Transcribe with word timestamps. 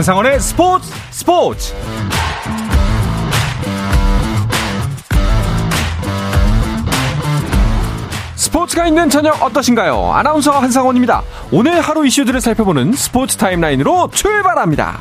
한상원의 0.00 0.40
스포츠 0.40 0.90
스포츠 1.10 1.74
스포츠가 8.34 8.86
있는 8.86 9.10
저녁 9.10 9.42
어떠신가요? 9.42 10.14
아나운서 10.14 10.52
한상원입니다. 10.52 11.22
오늘 11.52 11.82
하루 11.82 12.06
이슈들을 12.06 12.40
살펴보는 12.40 12.94
스포츠 12.94 13.36
타임라인으로 13.36 14.08
출발합니다. 14.14 15.00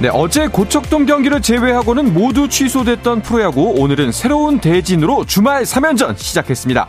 네, 0.00 0.08
어제 0.12 0.48
고척동 0.48 1.06
경기를 1.06 1.40
제외하고는 1.40 2.12
모두 2.12 2.48
취소됐던 2.48 3.22
프로야구 3.22 3.74
오늘은 3.78 4.10
새로운 4.10 4.58
대진으로 4.58 5.24
주말 5.24 5.62
3연전 5.62 6.18
시작했습니다. 6.18 6.88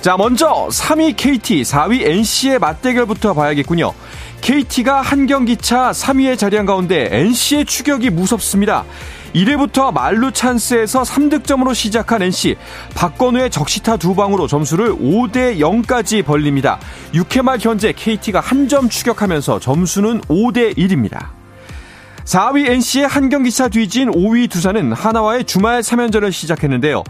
자, 0.00 0.16
먼저 0.16 0.68
3위 0.70 1.16
KT, 1.16 1.62
4위 1.62 2.06
NC의 2.06 2.58
맞대결부터 2.60 3.34
봐야겠군요. 3.34 3.92
KT가 4.40 5.00
한 5.00 5.26
경기 5.26 5.56
차 5.56 5.90
3위에 5.90 6.38
자리한 6.38 6.64
가운데 6.66 7.08
NC의 7.10 7.64
추격이 7.64 8.10
무섭습니다. 8.10 8.84
1회부터 9.34 9.92
말루 9.92 10.32
찬스에서 10.32 11.02
3득점으로 11.02 11.74
시작한 11.74 12.22
NC. 12.22 12.56
박건우의 12.94 13.50
적시타 13.50 13.96
두 13.96 14.14
방으로 14.14 14.46
점수를 14.46 14.94
5대 14.94 15.58
0까지 15.58 16.24
벌립니다. 16.24 16.78
6회 17.12 17.42
말 17.42 17.58
현재 17.58 17.92
KT가 17.92 18.40
한 18.40 18.68
점 18.68 18.88
추격하면서 18.88 19.60
점수는 19.60 20.20
5대 20.22 20.76
1입니다. 20.76 21.37
4위 22.28 22.68
NC의 22.68 23.08
한 23.08 23.30
경기차 23.30 23.68
뒤진 23.68 24.10
5위 24.10 24.50
두산은 24.50 24.92
하나와의 24.92 25.44
주말 25.44 25.80
3연전을 25.80 26.30
시작했는데요. 26.30 27.02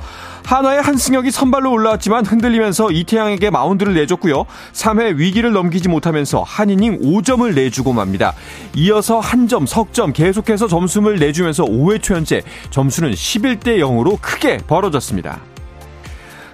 한화의 0.45 0.81
한승혁이 0.81 1.33
선발로 1.33 1.73
올라왔지만 1.73 2.25
흔들리면서 2.25 2.93
이태양에게 2.93 3.51
마운드를 3.51 3.95
내줬고요. 3.95 4.47
3회 4.73 5.17
위기를 5.17 5.53
넘기지 5.53 5.89
못하면서 5.89 6.45
한 6.45 6.70
이닝 6.70 7.01
5점을 7.01 7.53
내주고 7.53 7.93
맙니다. 7.93 8.33
이어서 8.77 9.19
한 9.19 9.48
점, 9.48 9.67
석점 9.67 10.12
계속해서 10.12 10.69
점수를 10.69 11.19
내주면서 11.19 11.65
5회 11.65 12.00
초 12.00 12.15
현재 12.15 12.43
점수는 12.71 13.11
11대 13.11 13.78
0으로 13.78 14.21
크게 14.21 14.59
벌어졌습니다. 14.69 15.41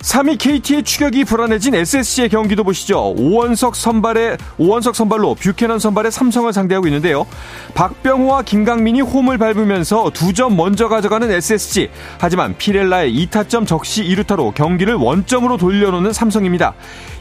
3위 0.05 0.37
KT의 0.39 0.83
추격이 0.83 1.25
불안해진 1.25 1.75
SSC의 1.75 2.29
경기도 2.29 2.63
보시죠. 2.63 3.15
오원석 3.17 3.75
선발의 3.75 4.37
오원석 4.59 4.95
선발로 4.95 5.35
뷰캐넌 5.37 5.79
선발의 5.79 6.13
삼성을 6.13 6.53
상대하고 6.53 6.87
있는데요. 6.89 7.27
박병호와 7.75 8.43
김강민이 8.43 9.01
홈을 9.01 9.39
밟으면서 9.39 10.11
두 10.11 10.35
점 10.35 10.57
먼저 10.57 10.89
가져가는 10.89 11.31
SSG. 11.31 11.89
하지만 12.19 12.57
피렐라의 12.59 13.15
2타점 13.27 13.67
적시 13.69 14.03
2루타로 14.05 14.53
경기를 14.53 14.95
원점으로 14.95 15.57
돌려놓는 15.57 16.13
삼성입니다. 16.13 16.75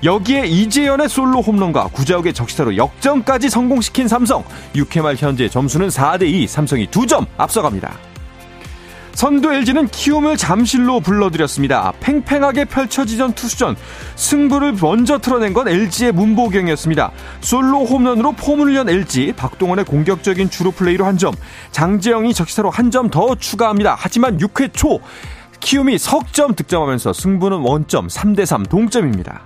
여기에 0.04 0.48
이재현의 0.48 1.08
솔로 1.10 1.42
홈런과 1.42 1.88
구자욱의 1.94 2.34
적시타로 2.34 2.76
역전까지 2.76 3.50
성공시킨 3.50 4.08
삼성. 4.08 4.44
6회 4.76 5.02
말 5.02 5.16
현재 5.16 5.48
점수는 5.48 5.88
4대 5.90 6.24
2. 6.24 6.48
삼성이 6.48 6.88
두 6.88 7.06
점 7.06 7.28
앞서갑니다. 7.38 8.13
선두 9.14 9.54
LG는 9.54 9.88
키움을 9.88 10.38
잠실로 10.38 11.00
불러들였습니다. 11.00 11.94
팽팽하게 12.00 12.66
펼쳐지던 12.66 13.34
투수전 13.34 13.76
승부를 14.16 14.74
먼저 14.82 15.20
뚫어낸 15.20 15.54
건 15.54 15.68
LG의 15.68 16.12
문보경이었습니다. 16.14 17.12
솔로 17.42 17.86
홈런으로 17.86 18.34
포문을 18.34 18.76
연 18.76 18.90
LG 18.90 19.34
박동원의 19.38 19.86
공격적인 19.86 20.50
주루 20.50 20.72
플레이로 20.72 21.06
한 21.06 21.18
점, 21.18 21.34
장재영이 21.72 22.34
적시타로 22.34 22.70
한 22.70 22.90
점 22.90 23.10
더 23.10 23.36
추가합니다. 23.36 23.96
하지만 23.98 24.38
6회 24.38 24.72
초 24.74 25.00
키움이 25.60 25.98
석점 25.98 26.56
득점하면서 26.56 27.14
승부는 27.14 27.60
원점 27.60 28.08
3대3 28.08 28.70
동점입니다. 28.70 29.42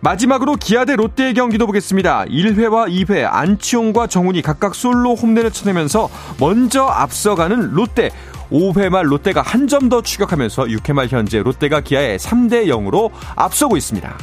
마지막으로 0.00 0.54
기아 0.54 0.84
대 0.84 0.94
롯데의 0.94 1.34
경기도 1.34 1.66
보겠습니다. 1.66 2.24
1회와 2.26 2.88
2회 2.88 3.26
안치홍과 3.28 4.06
정훈이 4.06 4.42
각각 4.42 4.74
솔로 4.76 5.14
홈런을 5.16 5.50
쳐내면서 5.50 6.08
먼저 6.38 6.84
앞서가는 6.84 7.72
롯데 7.72 8.10
5회 8.50 8.88
말 8.88 9.10
롯데가 9.10 9.42
한 9.42 9.66
점 9.68 9.88
더 9.88 10.02
추격하면서 10.02 10.64
6회 10.64 10.92
말 10.92 11.08
현재 11.08 11.42
롯데가 11.42 11.80
기아에 11.80 12.16
3대 12.16 12.66
0으로 12.66 13.10
앞서고 13.36 13.76
있습니다. 13.76 14.16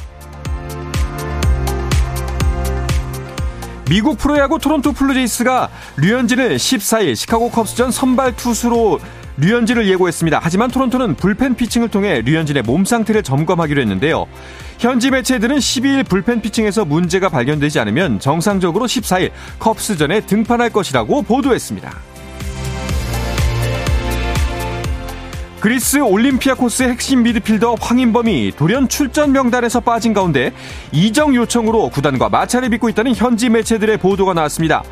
미국 3.89 4.17
프로야구 4.17 4.57
토론토 4.59 4.93
블루제이스가 4.93 5.69
류현진을 5.97 6.55
14일 6.57 7.15
시카고 7.15 7.51
컵스전 7.51 7.91
선발 7.91 8.35
투수로 8.35 8.99
류현진을 9.37 9.87
예고했습니다. 9.87 10.39
하지만 10.41 10.71
토론토는 10.71 11.15
불펜 11.15 11.55
피칭을 11.55 11.89
통해 11.89 12.21
류현진의 12.21 12.63
몸 12.63 12.85
상태를 12.85 13.21
점검하기로 13.21 13.81
했는데요. 13.81 14.25
현지 14.79 15.11
매체들은 15.11 15.57
12일 15.57 16.07
불펜 16.07 16.41
피칭에서 16.41 16.85
문제가 16.85 17.29
발견되지 17.29 17.79
않으면 17.79 18.19
정상적으로 18.19 18.85
14일 18.85 19.31
컵스전에 19.59 20.21
등판할 20.21 20.69
것이라고 20.71 21.21
보도했습니다. 21.21 22.14
그리스 25.65 25.97
올림피아코스의 25.97 26.89
핵심 26.89 27.23
미드필더 27.23 27.77
황인범이 27.81 28.51
돌연 28.55 28.87
출전 28.87 29.31
명단에서 29.31 29.79
빠진 29.79 30.13
가운데 30.13 30.53
이정 30.91 31.33
요청으로 31.33 31.89
구단과 31.89 32.29
마찰을 32.29 32.69
빚고 32.69 32.87
있다는 32.89 33.15
현지 33.15 33.49
매체들의 33.49 33.97
보도가 33.97 34.35
나왔습니다. 34.35 34.83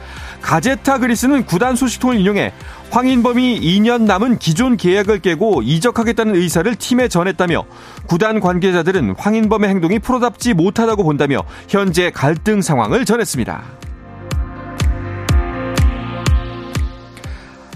가제타 0.42 0.98
그리스는 0.98 1.46
구단 1.46 1.76
소식통을 1.76 2.20
인용해 2.20 2.54
황인범이 2.90 3.62
2년 3.62 4.06
남은 4.06 4.40
기존 4.40 4.76
계약을 4.76 5.20
깨고 5.20 5.62
이적하겠다는 5.62 6.36
의사를 6.38 6.76
팀에 6.76 7.08
전했다며 7.08 7.66
구단 8.08 8.40
관계자들은 8.40 9.14
황인범의 9.16 9.70
행동이 9.70 10.00
프로답지 10.00 10.56
못하다고 10.56 11.04
본다며 11.04 11.44
현재 11.70 12.10
갈등 12.10 12.64
상황을 12.64 13.06
전했습니다. 13.06 13.62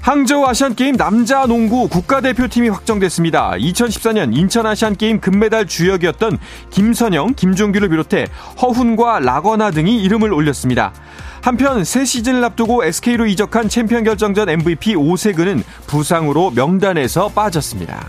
항저우 0.08 0.46
아시안게임 0.46 0.96
남자 0.96 1.46
농구 1.48 1.90
국가대표팀이 1.90 2.70
확정됐습니다. 2.70 3.52
2014년 3.58 4.34
인천 4.34 4.66
아시안게임 4.66 5.20
금메달 5.20 5.68
주역이었던 5.68 6.38
김선형, 6.70 7.34
김종규를 7.34 7.90
비롯해 7.90 8.28
허훈과 8.62 9.20
라건아 9.20 9.70
등이 9.70 10.02
이름을 10.02 10.32
올렸습니다. 10.32 10.94
한편 11.42 11.84
새 11.84 12.06
시즌을 12.06 12.42
앞두고 12.42 12.86
SK로 12.86 13.26
이적한 13.26 13.68
챔피언 13.68 14.06
결정전 14.06 14.48
MVP 14.48 14.96
오세근은 14.96 15.62
부상으로 15.88 16.52
명단에서 16.52 17.28
빠졌습니다. 17.28 18.08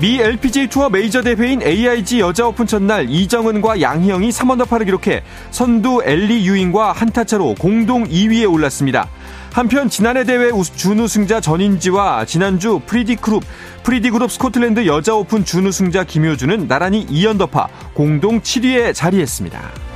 미 0.00 0.18
LPGA 0.18 0.66
투어 0.68 0.88
메이저 0.88 1.20
대회인 1.20 1.60
AIG 1.60 2.20
여자 2.20 2.46
오픈 2.46 2.66
첫날 2.66 3.10
이정은과 3.10 3.82
양희영이 3.82 4.30
3언더파를 4.30 4.86
기록해 4.86 5.22
선두 5.50 6.02
앨리 6.06 6.46
유잉과 6.46 6.92
한타차로 6.92 7.56
공동 7.58 8.04
2위에 8.04 8.50
올랐습니다. 8.50 9.10
한편 9.52 9.90
지난해 9.90 10.24
대회 10.24 10.50
준우승자 10.74 11.42
전인지와 11.42 12.24
지난주 12.24 12.80
프리디그룹 12.86 13.44
프리디그룹 13.82 14.32
스코틀랜드 14.32 14.86
여자 14.86 15.14
오픈 15.14 15.44
준우승자 15.44 16.04
김효주는 16.04 16.66
나란히 16.66 17.06
2언더파 17.06 17.66
공동 17.92 18.40
7위에 18.40 18.94
자리했습니다. 18.94 19.89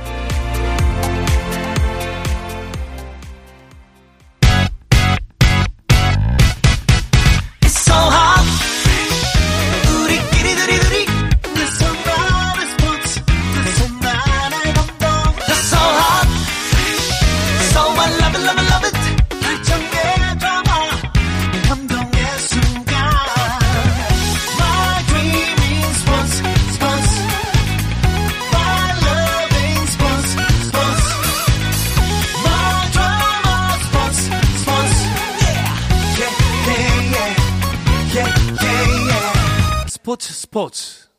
스포츠 40.55 41.09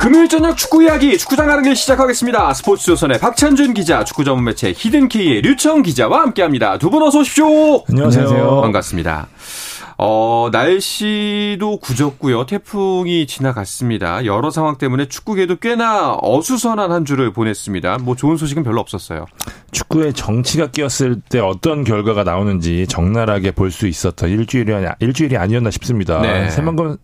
금요일 0.00 0.28
저녁 0.28 0.56
축구 0.56 0.84
이야기 0.84 1.18
축구장 1.18 1.48
가는 1.48 1.64
길 1.64 1.74
시작하겠습니다. 1.74 2.54
스포츠 2.54 2.86
조선의 2.86 3.18
박찬준 3.18 3.74
기자, 3.74 4.04
축구 4.04 4.22
전문 4.22 4.44
매체 4.44 4.72
히든키의 4.72 5.42
류청 5.42 5.82
기자와 5.82 6.20
함께합니다. 6.20 6.78
두 6.78 6.90
분 6.90 7.02
어서 7.02 7.18
오십시오. 7.18 7.82
안녕하세요. 7.88 8.60
반갑습니다. 8.62 9.26
어, 10.00 10.48
날씨도 10.52 11.78
굳었고요. 11.80 12.46
태풍이 12.46 13.26
지나갔습니다. 13.26 14.24
여러 14.24 14.52
상황 14.52 14.78
때문에 14.78 15.08
축구계도 15.08 15.56
꽤나 15.56 16.16
어수선한 16.22 16.92
한 16.92 17.04
주를 17.04 17.32
보냈습니다. 17.32 17.98
뭐 18.02 18.14
좋은 18.14 18.36
소식은 18.36 18.62
별로 18.62 18.80
없었어요. 18.80 19.26
축구에 19.70 20.12
정치가 20.12 20.66
끼었을 20.68 21.20
때 21.28 21.38
어떤 21.40 21.84
결과가 21.84 22.24
나오는지 22.24 22.86
적나라하게 22.88 23.52
볼 23.52 23.68
수 23.70 23.86
있었던 23.86 24.30
일주일이 24.30 24.72
일주일이 24.98 25.36
아니었나 25.36 25.70
싶습니다. 25.70 26.20
네. 26.20 26.48
세만금 26.48 26.96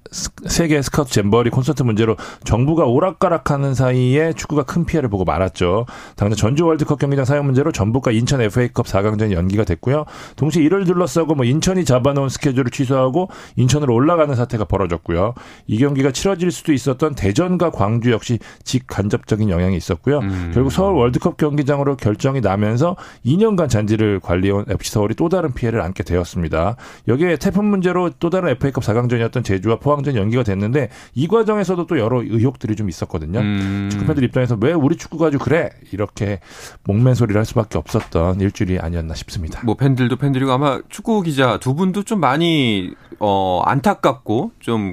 세계 0.46 0.81
스카우트 0.81 1.12
잼버리 1.12 1.50
콘서트 1.50 1.82
문제로 1.82 2.16
정부가 2.44 2.84
오락가락하는 2.84 3.75
사이에 3.75 4.32
축구가 4.32 4.62
큰 4.62 4.87
피해를 4.87 5.08
보고 5.11 5.25
말았죠. 5.25 5.84
당장 6.16 6.37
전주 6.37 6.64
월드컵 6.64 6.99
경기장 6.99 7.26
사용 7.26 7.44
문제로 7.44 7.70
전북과 7.70 8.12
인천 8.12 8.40
FA컵 8.40 8.87
4강전이 8.87 9.32
연기가 9.32 9.64
됐고요. 9.64 10.05
동시에 10.37 10.62
이를 10.62 10.84
둘러싸고 10.87 11.34
뭐 11.34 11.44
인천이 11.44 11.84
잡아놓은 11.84 12.28
스케줄을 12.31 12.70
취소하고 12.70 13.28
인천으로 13.56 13.94
올라가는 13.94 14.34
사태가 14.34 14.64
벌어졌고요. 14.64 15.34
이 15.67 15.78
경기가 15.78 16.10
치러질 16.12 16.50
수도 16.50 16.72
있었던 16.72 17.14
대전과 17.14 17.70
광주 17.70 18.10
역시 18.10 18.38
직간접적인 18.64 19.50
영향이 19.50 19.76
있었고요. 19.76 20.20
음. 20.20 20.50
결국 20.55 20.70
서울 20.72 20.94
월드컵 20.94 21.37
경기장으로 21.37 21.96
결정이 21.96 22.40
나 22.40 22.54
면서 22.56 22.97
2년간 23.25 23.69
잔지를 23.69 24.21
관리해온 24.21 24.65
FC 24.69 24.93
서울이 24.93 25.15
또 25.15 25.29
다른 25.29 25.53
피해를 25.53 25.81
안게 25.81 26.03
되었습니다. 26.05 26.77
여기에 27.09 27.37
태풍 27.37 27.71
문제로 27.71 28.11
또 28.19 28.31
다른 28.31 28.51
FA컵 28.51 28.83
4강전이었던 28.85 29.45
제주와 29.45 29.77
포항전 29.77 30.17
연기가 30.17 30.43
됐는데 30.43 30.91
이 31.15 31.29
과정에서도 31.29 31.87
또 31.87 31.99
여러 31.99 32.23
의혹들이 32.23 32.77
좀 32.77 32.89
있었거든요. 32.89 33.41
음. 33.41 33.89
축구팬들 33.91 34.25
입장에서 34.25 34.56
왜 34.61 34.73
우리 34.73 34.97
축구 34.97 35.19
가지고 35.19 35.45
그래 35.45 35.71
이렇게 35.93 36.41
목맨 36.85 37.15
소리를 37.15 37.39
할 37.39 37.45
수밖에 37.45 37.79
없었던 37.79 38.41
일주일이 38.41 38.79
아니었나 38.79 39.15
싶습니다. 39.15 39.61
뭐 39.65 39.75
팬들도 39.75 40.17
팬들이고 40.17 40.51
아마 40.51 40.81
축구 40.89 41.23
기자 41.23 41.59
두 41.59 41.75
분도 41.75 42.03
좀 42.03 42.21
많이 42.21 42.93
어 43.19 43.62
안타깝고 43.65 44.53
좀 44.61 44.93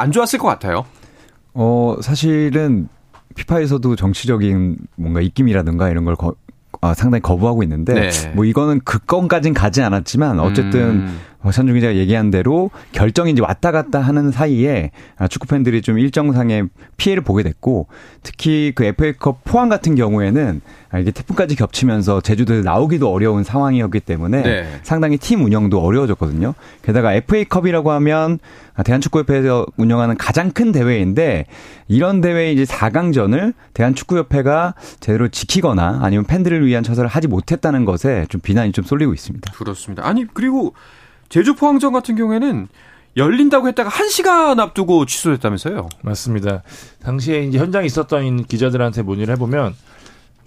안 0.00 0.12
좋았을 0.12 0.38
것 0.38 0.48
같아요. 0.48 0.84
어 1.52 1.96
사실은 2.00 2.88
피파에서도 3.34 3.96
정치적인 3.96 4.76
뭔가 4.96 5.20
입김이라든가 5.20 5.88
이런 5.90 6.04
걸 6.04 6.16
거, 6.16 6.34
아, 6.82 6.94
상당히 6.94 7.20
거부하고 7.20 7.62
있는데 7.62 7.94
네. 7.94 8.32
뭐 8.34 8.44
이거는 8.44 8.80
그 8.84 8.98
건까진 8.98 9.52
가지 9.52 9.82
않았지만 9.82 10.40
어쨌든 10.40 10.80
음. 10.80 11.20
산중 11.50 11.74
기자가 11.74 11.96
얘기한 11.96 12.30
대로 12.30 12.70
결정이 12.92 13.32
이제 13.32 13.40
왔다 13.40 13.72
갔다 13.72 14.00
하는 14.00 14.30
사이에 14.30 14.90
아, 15.16 15.26
축구 15.26 15.46
팬들이 15.46 15.80
좀 15.80 15.98
일정상의 15.98 16.68
피해를 16.96 17.22
보게 17.22 17.42
됐고 17.42 17.86
특히 18.22 18.72
그 18.74 18.84
FA컵 18.84 19.44
포항 19.44 19.68
같은 19.68 19.94
경우에는 19.94 20.60
아, 20.90 20.98
이게 20.98 21.10
태풍까지 21.12 21.56
겹치면서 21.56 22.20
제주도에 22.20 22.62
나오기도 22.62 23.10
어려운 23.10 23.44
상황이었기 23.44 24.00
때문에 24.00 24.42
네. 24.42 24.80
상당히 24.82 25.16
팀 25.16 25.44
운영도 25.44 25.80
어려워졌거든요. 25.80 26.54
게다가 26.82 27.14
FA컵이라고 27.14 27.90
하면 27.92 28.38
대한축구협회에서 28.84 29.66
운영하는 29.76 30.16
가장 30.16 30.50
큰 30.50 30.72
대회인데 30.72 31.46
이런 31.88 32.20
대회 32.20 32.52
이제 32.52 32.64
4강전을 32.64 33.54
대한축구협회가 33.74 34.74
제대로 35.00 35.28
지키거나 35.28 36.00
아니면 36.02 36.24
팬들을 36.24 36.66
위한 36.66 36.82
처사를 36.82 37.08
하지 37.08 37.28
못했다는 37.28 37.84
것에 37.84 38.26
좀 38.28 38.40
비난이 38.40 38.72
좀 38.72 38.84
쏠리고 38.84 39.14
있습니다. 39.14 39.52
그렇습니다. 39.52 40.06
아니 40.06 40.26
그리고 40.32 40.74
제주 41.30 41.54
포항전 41.54 41.92
같은 41.94 42.16
경우에는 42.16 42.68
열린다고 43.16 43.68
했다가 43.68 43.88
한 43.88 44.08
시간 44.08 44.60
앞두고 44.60 45.06
취소됐다면서요? 45.06 45.88
맞습니다. 46.02 46.62
당시에 47.02 47.44
이제 47.44 47.58
현장에 47.58 47.86
있었던 47.86 48.44
기자들한테 48.44 49.02
문의를 49.02 49.32
해보면 49.34 49.74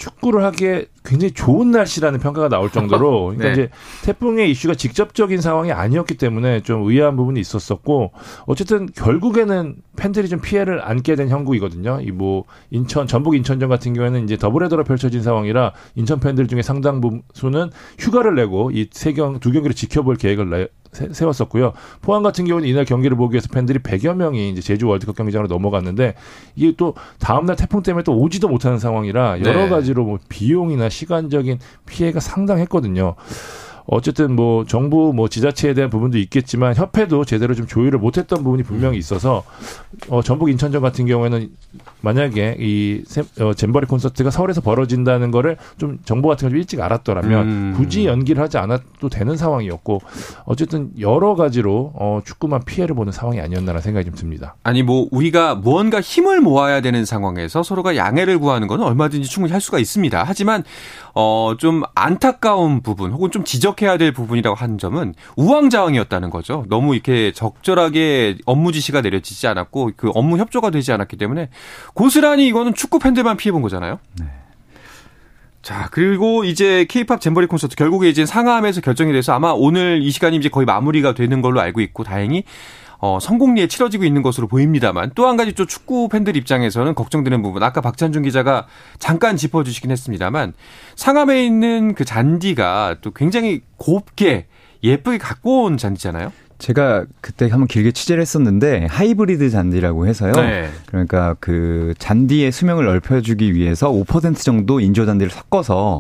축구를 0.04 0.44
하기에 0.44 0.86
굉장히 1.06 1.32
좋은 1.32 1.72
날씨라는 1.72 2.20
평가가 2.20 2.50
나올 2.50 2.70
정도로 2.70 3.28
그러니까 3.38 3.46
네. 3.46 3.52
이제 3.54 3.70
태풍의 4.04 4.52
이슈가 4.52 4.76
직접적인 4.76 5.40
상황이 5.42 5.72
아니었기 5.72 6.16
때문에 6.16 6.62
좀 6.62 6.84
의아한 6.90 7.16
부분이 7.16 7.40
있었었고 7.40 8.12
어쨌든 8.46 8.88
결국에는 8.94 9.76
팬들이 9.96 10.28
좀 10.28 10.40
피해를 10.42 10.82
안게 10.84 11.16
된 11.16 11.30
형국이거든요. 11.30 12.00
이 12.02 12.12
뭐 12.14 12.44
인천 12.70 13.08
전북 13.08 13.36
인천전 13.36 13.70
같은 13.70 13.94
경우에는 13.94 14.24
이제 14.26 14.38
더블헤더로 14.38 14.84
펼쳐진 14.84 15.24
상황이라 15.24 15.74
인천 15.96 16.20
팬들 16.20 16.48
중에 16.48 16.62
상당 16.62 17.02
부분은 17.02 17.72
휴가를 18.00 18.36
내고 18.36 18.70
이 18.72 18.88
세 18.94 19.14
경 19.14 19.40
두 19.40 19.52
경기를 19.52 19.74
지켜볼 19.76 20.18
계획을 20.18 20.50
내, 20.50 20.68
세웠었고요. 20.94 21.74
포항 22.02 22.24
같은 22.24 22.46
경우는 22.46 22.68
이날 22.68 22.86
경기를 22.86 23.18
보기 23.18 23.34
위해서 23.34 23.48
팬들이 23.52 23.80
100여 23.80 24.16
명이 24.16 24.50
이제 24.50 24.62
제주 24.62 24.88
월드컵 24.88 25.16
경기장으로 25.16 25.48
넘어갔는데 25.48 26.16
이게 26.56 26.74
또 26.78 26.94
다음 27.20 27.46
날 27.46 27.56
태풍 27.56 27.82
때문에 27.82 28.04
또 28.04 28.18
오지도 28.18 28.48
못하는 28.48 28.78
상황이라 28.78 29.42
여러 29.42 29.64
네. 29.64 29.70
가지로 29.70 30.04
뭐 30.06 30.20
비용이나 30.30 30.90
시간적인 30.90 31.60
피해가 31.86 32.20
상당했거든요. 32.20 33.16
어쨌든 33.86 34.36
뭐 34.36 34.66
정부 34.66 35.14
뭐 35.14 35.28
지자체에 35.28 35.74
대한 35.74 35.90
부분도 35.90 36.18
있겠지만 36.18 36.76
협회도 36.76 37.26
제대로 37.26 37.54
좀 37.54 37.68
조율을 37.68 38.00
못했던 38.00 38.44
부분이 38.44 38.64
분명히 38.64 38.98
있어서 38.98 39.44
어 40.10 40.22
전북 40.22 40.50
인천전 40.50 40.82
같은 40.82 41.06
경우에는 41.06 41.50
만약에 42.02 42.58
이 42.60 43.04
어, 43.40 43.54
잼버리 43.54 43.88
콘서트가 43.88 44.30
서울에서 44.30 44.62
벌어진다는 44.62 45.32
거를 45.32 45.58
좀 45.78 46.00
정부 46.06 46.28
같은 46.28 46.50
걸 46.50 46.58
일찍 46.58 46.82
알았더라면 46.82 47.48
음. 47.48 47.74
굳이 47.78 48.06
연기를 48.06 48.42
하지 48.44 48.58
않아도 48.58 49.10
되는 49.10 49.36
상황이었고 49.38 50.02
어쨌든 50.46 50.92
여러 51.00 51.36
가지로 51.36 51.92
어 51.96 52.22
축구만 52.26 52.64
피해를 52.66 52.96
보는 52.96 53.12
상황이 53.12 53.40
아니었나라는 53.40 53.82
생각이 53.82 54.06
좀 54.06 54.16
듭니다. 54.16 54.56
아니 54.64 54.84
뭐 54.84 55.08
우리가 55.12 55.56
무언가 55.56 56.02
힘을 56.02 56.42
모아야 56.42 56.82
되는 56.82 57.06
상황에서 57.06 57.64
서로가 57.64 57.96
양해를 57.96 58.40
구하는 58.40 58.68
건 58.68 58.82
얼마든지 58.82 59.28
충분히 59.30 59.52
할 59.52 59.62
수가 59.62 59.80
있습니다. 59.80 60.24
하지만 60.26 60.64
어 61.14 61.54
좀 61.58 61.84
안타까운 61.96 62.82
부분 62.82 63.12
혹은 63.12 63.32
좀 63.32 63.44
지적 63.44 63.73
지적해야 63.74 63.98
될 63.98 64.12
부분이라고 64.12 64.56
하는 64.56 64.78
점은 64.78 65.14
우왕좌왕이었다는 65.36 66.30
거죠. 66.30 66.66
너무 66.70 66.94
이렇게 66.94 67.32
적절하게 67.32 68.38
업무 68.46 68.72
지시가 68.72 69.02
내려지지 69.02 69.48
않았고 69.48 69.92
그 69.96 70.10
업무 70.14 70.38
협조가 70.38 70.70
되지 70.70 70.92
않았기 70.92 71.18
때문에 71.18 71.50
고스란히 71.94 72.48
이거는 72.48 72.74
축구 72.74 73.00
팬들만 73.00 73.38
피해 73.38 73.52
본 73.52 73.62
거잖아요. 73.62 74.00
네. 74.20 74.26
자, 75.62 75.88
그리고 75.92 76.44
이제 76.44 76.86
케이팝 76.90 77.22
잼버리 77.22 77.48
콘서트 77.48 77.76
결국에 77.76 78.10
이제 78.10 78.26
상암에서 78.26 78.82
결정이 78.82 79.14
돼서 79.14 79.34
아마 79.34 79.52
오늘 79.52 80.02
이 80.02 80.12
시간이 80.12 80.36
이제 80.38 80.50
거의 80.50 80.66
마무리가 80.66 81.14
되는 81.14 81.42
걸로 81.42 81.62
알고 81.62 81.80
있고 81.82 82.04
다행히 82.04 82.44
어, 83.06 83.20
성공리에 83.20 83.68
치러지고 83.68 84.06
있는 84.06 84.22
것으로 84.22 84.48
보입니다만 84.48 85.12
또 85.14 85.28
한 85.28 85.36
가지 85.36 85.52
또 85.52 85.66
축구 85.66 86.08
팬들 86.08 86.38
입장에서는 86.38 86.96
걱정되는 86.96 87.42
부분 87.42 87.64
아까 87.64 87.82
박찬준 87.82 88.24
기자가 88.24 88.66
잠깐 88.98 89.36
짚어주시긴 89.36 89.92
했습니다만 89.92 90.54
상암에 90.96 91.44
있는 91.44 91.96
그 91.96 92.06
잔디가 92.06 92.98
또 93.02 93.12
굉장히 93.12 93.60
곱게 93.76 94.46
예쁘게 94.86 95.18
갖고 95.18 95.64
온 95.64 95.76
잔디잖아요. 95.76 96.32
제가 96.64 97.04
그때 97.20 97.50
한번 97.50 97.68
길게 97.68 97.92
취재를 97.92 98.22
했었는데 98.22 98.88
하이브리드 98.90 99.50
잔디라고 99.50 100.08
해서요. 100.08 100.32
네. 100.32 100.70
그러니까 100.86 101.36
그 101.42 101.94
잔디의 101.98 102.54
수명을 102.54 102.86
넓혀주기 102.86 103.54
위해서 103.54 103.92
5% 103.92 104.38
정도 104.38 104.80
인조 104.80 105.06
잔디를 105.06 105.30
섞어서 105.30 106.00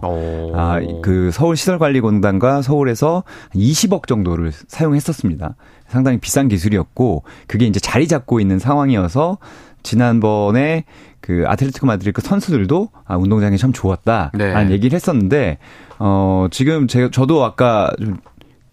아 0.55 0.79
그 1.01 1.31
서울 1.33 1.57
시설관리공단과 1.57 2.61
서울에서 2.61 3.23
20억 3.53 4.07
정도를 4.07 4.53
사용했었습니다. 4.67 5.55
상당히 5.89 6.17
비싼 6.17 6.47
기술이었고 6.47 7.23
그게 7.47 7.65
이제 7.65 7.81
자리 7.81 8.07
잡고 8.07 8.39
있는 8.39 8.57
상황이어서 8.57 9.39
지난번에 9.83 10.85
그 11.19 11.43
아틀레티코 11.47 11.85
마드리드 11.85 12.21
선수들도 12.21 12.89
아 13.05 13.17
운동장이 13.17 13.57
참 13.57 13.73
좋았다 13.73 14.31
라는 14.33 14.67
네. 14.67 14.73
얘기를 14.73 14.95
했었는데 14.95 15.57
어 15.99 16.47
지금 16.51 16.87
제가 16.87 17.09
저도 17.11 17.43
아까 17.43 17.91
좀 17.99 18.17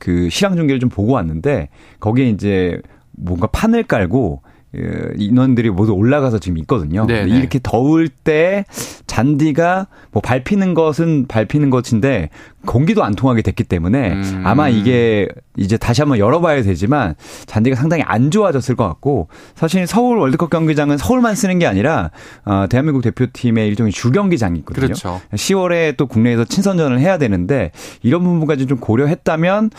그 0.00 0.28
실황 0.30 0.56
중계를 0.56 0.80
좀 0.80 0.88
보고 0.88 1.12
왔는데 1.12 1.68
거기에 2.00 2.28
이제 2.30 2.80
뭔가 3.12 3.46
판을 3.46 3.84
깔고 3.84 4.42
그 4.72 5.14
인원들이 5.16 5.70
모두 5.70 5.92
올라가서 5.92 6.38
지금 6.38 6.58
있거든요. 6.58 7.04
네, 7.06 7.24
네. 7.24 7.38
이렇게 7.38 7.60
더울 7.62 8.08
때 8.08 8.64
잔디가 9.06 9.88
뭐 10.12 10.22
밟히는 10.22 10.74
것은 10.74 11.26
밟히는 11.26 11.70
것인데 11.70 12.30
공기도 12.66 13.02
안 13.02 13.14
통하게 13.14 13.42
됐기 13.42 13.64
때문에 13.64 14.12
음. 14.12 14.42
아마 14.44 14.68
이게 14.68 15.28
이제 15.56 15.76
다시 15.76 16.02
한번 16.02 16.18
열어봐야 16.18 16.62
되지만 16.62 17.14
잔디가 17.46 17.76
상당히 17.76 18.02
안 18.02 18.30
좋아졌을 18.30 18.76
것 18.76 18.86
같고 18.86 19.28
사실 19.54 19.86
서울 19.86 20.18
월드컵 20.18 20.50
경기장은 20.50 20.98
서울만 20.98 21.34
쓰는 21.34 21.58
게 21.58 21.66
아니라 21.66 22.10
어, 22.44 22.66
대한민국 22.68 23.02
대표팀의 23.02 23.68
일종의 23.68 23.92
주경기장이 23.92 24.58
있거든요. 24.60 24.86
그렇죠. 24.86 25.20
10월에 25.32 25.96
또 25.96 26.06
국내에서 26.06 26.44
친선전을 26.44 27.00
해야 27.00 27.18
되는데 27.18 27.72
이런 28.02 28.22
부분까지 28.24 28.66
좀 28.66 28.78
고려했다면 28.78 29.70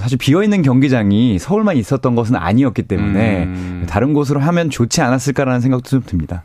사실 0.00 0.18
비어 0.18 0.42
있는 0.42 0.62
경기장이 0.62 1.38
서울만 1.38 1.76
있었던 1.76 2.14
것은 2.14 2.34
아니었기 2.34 2.82
때문에 2.82 3.44
음. 3.44 3.86
다른 3.88 4.12
곳으로 4.12 4.40
하면 4.40 4.70
좋지 4.70 5.00
않았을까라는 5.02 5.60
생각도 5.60 5.88
좀 5.88 6.02
듭니다. 6.04 6.42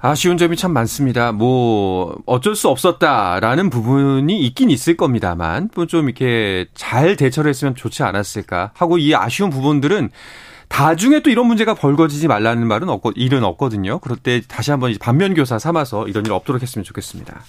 아쉬운 0.00 0.36
점이 0.36 0.56
참 0.56 0.72
많습니다. 0.72 1.32
뭐 1.32 2.16
어쩔 2.26 2.54
수 2.54 2.68
없었다라는 2.68 3.70
부분이 3.70 4.40
있긴 4.46 4.70
있을 4.70 4.96
겁니다 4.96 5.27
만뭐좀 5.34 6.08
이렇게 6.08 6.66
잘 6.74 7.16
대처를 7.16 7.48
했으면 7.48 7.74
좋지 7.74 8.02
않았을까 8.02 8.72
하고 8.74 8.98
이 8.98 9.14
아쉬운 9.14 9.50
부분들은 9.50 10.10
다중에 10.68 11.20
또 11.20 11.30
이런 11.30 11.46
문제가 11.46 11.74
벌거지지 11.74 12.28
말라는 12.28 12.66
말은 12.66 12.88
없고 12.88 13.12
일은 13.16 13.42
없거든요. 13.42 13.98
그럴 14.00 14.18
때 14.18 14.42
다시 14.46 14.70
한번 14.70 14.94
반면 15.00 15.34
교사 15.34 15.58
삼아서 15.58 16.08
이런 16.08 16.26
일 16.26 16.32
없도록 16.32 16.62
했으면 16.62 16.84
좋겠습니다. 16.84 17.40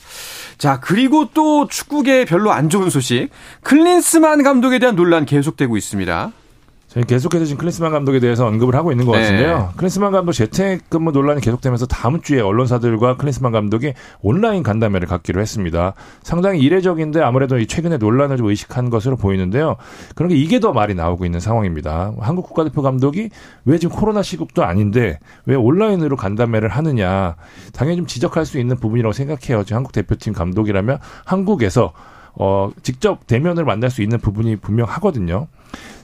자, 0.57 0.79
그리고 0.79 1.29
또 1.33 1.67
축구계 1.67 2.25
별로 2.25 2.51
안 2.51 2.69
좋은 2.69 2.89
소식. 2.89 3.29
클린스만 3.63 4.43
감독에 4.43 4.79
대한 4.79 4.95
논란 4.95 5.25
계속되고 5.25 5.75
있습니다. 5.75 6.31
저희 6.89 7.03
계속해서 7.03 7.45
지금 7.45 7.59
클린스만 7.59 7.91
감독에 7.91 8.19
대해서 8.19 8.47
언급을 8.47 8.73
하고 8.73 8.91
있는 8.91 9.05
것 9.05 9.11
네. 9.11 9.21
같은데요. 9.21 9.73
클린스만 9.77 10.11
감독 10.11 10.31
재택근무 10.31 11.11
논란이 11.11 11.39
계속되면서 11.39 11.85
다음 11.85 12.19
주에 12.19 12.41
언론사들과 12.41 13.15
클린스만 13.17 13.51
감독이 13.51 13.93
온라인 14.23 14.63
간담회를 14.63 15.07
갖기로 15.07 15.39
했습니다. 15.39 15.93
상당히 16.23 16.61
이례적인데 16.61 17.21
아무래도 17.21 17.63
최근에 17.63 17.97
논란을 17.97 18.37
좀 18.37 18.47
의식한 18.47 18.89
것으로 18.89 19.17
보이는데요. 19.17 19.75
그런 20.15 20.29
게 20.29 20.35
이게 20.35 20.59
더 20.59 20.73
말이 20.73 20.95
나오고 20.95 21.25
있는 21.25 21.39
상황입니다. 21.39 22.13
한국 22.19 22.47
국가대표 22.47 22.81
감독이 22.81 23.29
왜 23.65 23.77
지금 23.77 23.95
코로나 23.95 24.23
시국도 24.23 24.63
아닌데 24.63 25.19
왜 25.45 25.53
온라인으로 25.53 26.15
간담회를 26.17 26.69
하느냐. 26.69 27.35
당연히 27.71 27.97
좀 27.97 28.07
지적할 28.07 28.47
수 28.47 28.57
있는 28.57 28.77
부분이라고 28.77 29.13
생각해요. 29.13 29.63
지금 29.63 29.77
한국 29.77 29.91
대표팀 29.91 30.33
감독이라면 30.33 30.97
한국에서 31.23 31.93
어, 32.33 32.71
직접 32.81 33.27
대면을 33.27 33.63
만날 33.63 33.91
수 33.91 34.01
있는 34.01 34.17
부분이 34.17 34.55
분명 34.55 34.87
하거든요. 34.87 35.47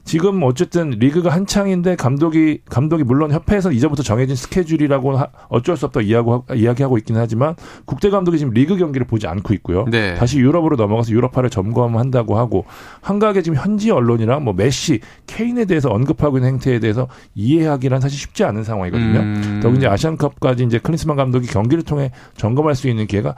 지금 0.06 0.44
어쨌든 0.44 0.92
리그가 0.92 1.32
한창인데 1.32 1.96
감독이 1.96 2.60
감독이 2.70 3.04
물론 3.04 3.32
협회에서 3.32 3.72
이제부터 3.72 4.04
정해진 4.04 4.36
스케줄이라고 4.36 5.20
어쩔 5.50 5.76
수 5.76 5.88
없다 5.88 6.02
이야기하고, 6.02 6.46
이야기하고 6.54 7.00
있기는 7.00 7.20
하지만 7.20 7.56
국대 7.86 8.12
감독이 8.12 8.38
지금 8.38 8.54
리그 8.54 8.78
경기를 8.78 9.08
보지 9.08 9.26
않고 9.26 9.54
있고요. 9.56 9.86
네. 9.90 10.14
다시 10.14 10.40
유럽으로 10.40 10.76
넘어가서 10.76 11.12
유럽파를 11.12 11.50
점검한다고 11.50 12.38
하고 12.38 12.66
한가하게 13.02 13.42
지금 13.42 13.58
현지 13.58 13.90
언론이랑 13.90 14.44
뭐 14.44 14.54
메시, 14.54 15.00
케인에 15.26 15.66
대해서 15.66 15.90
언급하고 15.90 16.38
있는 16.38 16.52
행태에 16.52 16.80
대해서 16.80 17.08
이해하기란 17.34 18.00
사실 18.00 18.20
쉽지 18.20 18.44
않은 18.44 18.64
상황이거든요. 18.64 19.20
음. 19.20 19.60
더군다나 19.64 19.94
아시안컵까지 19.94 20.64
이제 20.66 20.78
클린스만 20.78 21.18
감독이 21.18 21.48
경기를 21.48 21.84
통해 21.84 22.12
점검할 22.38 22.76
수 22.76 22.88
있는 22.88 23.08
기회가 23.08 23.36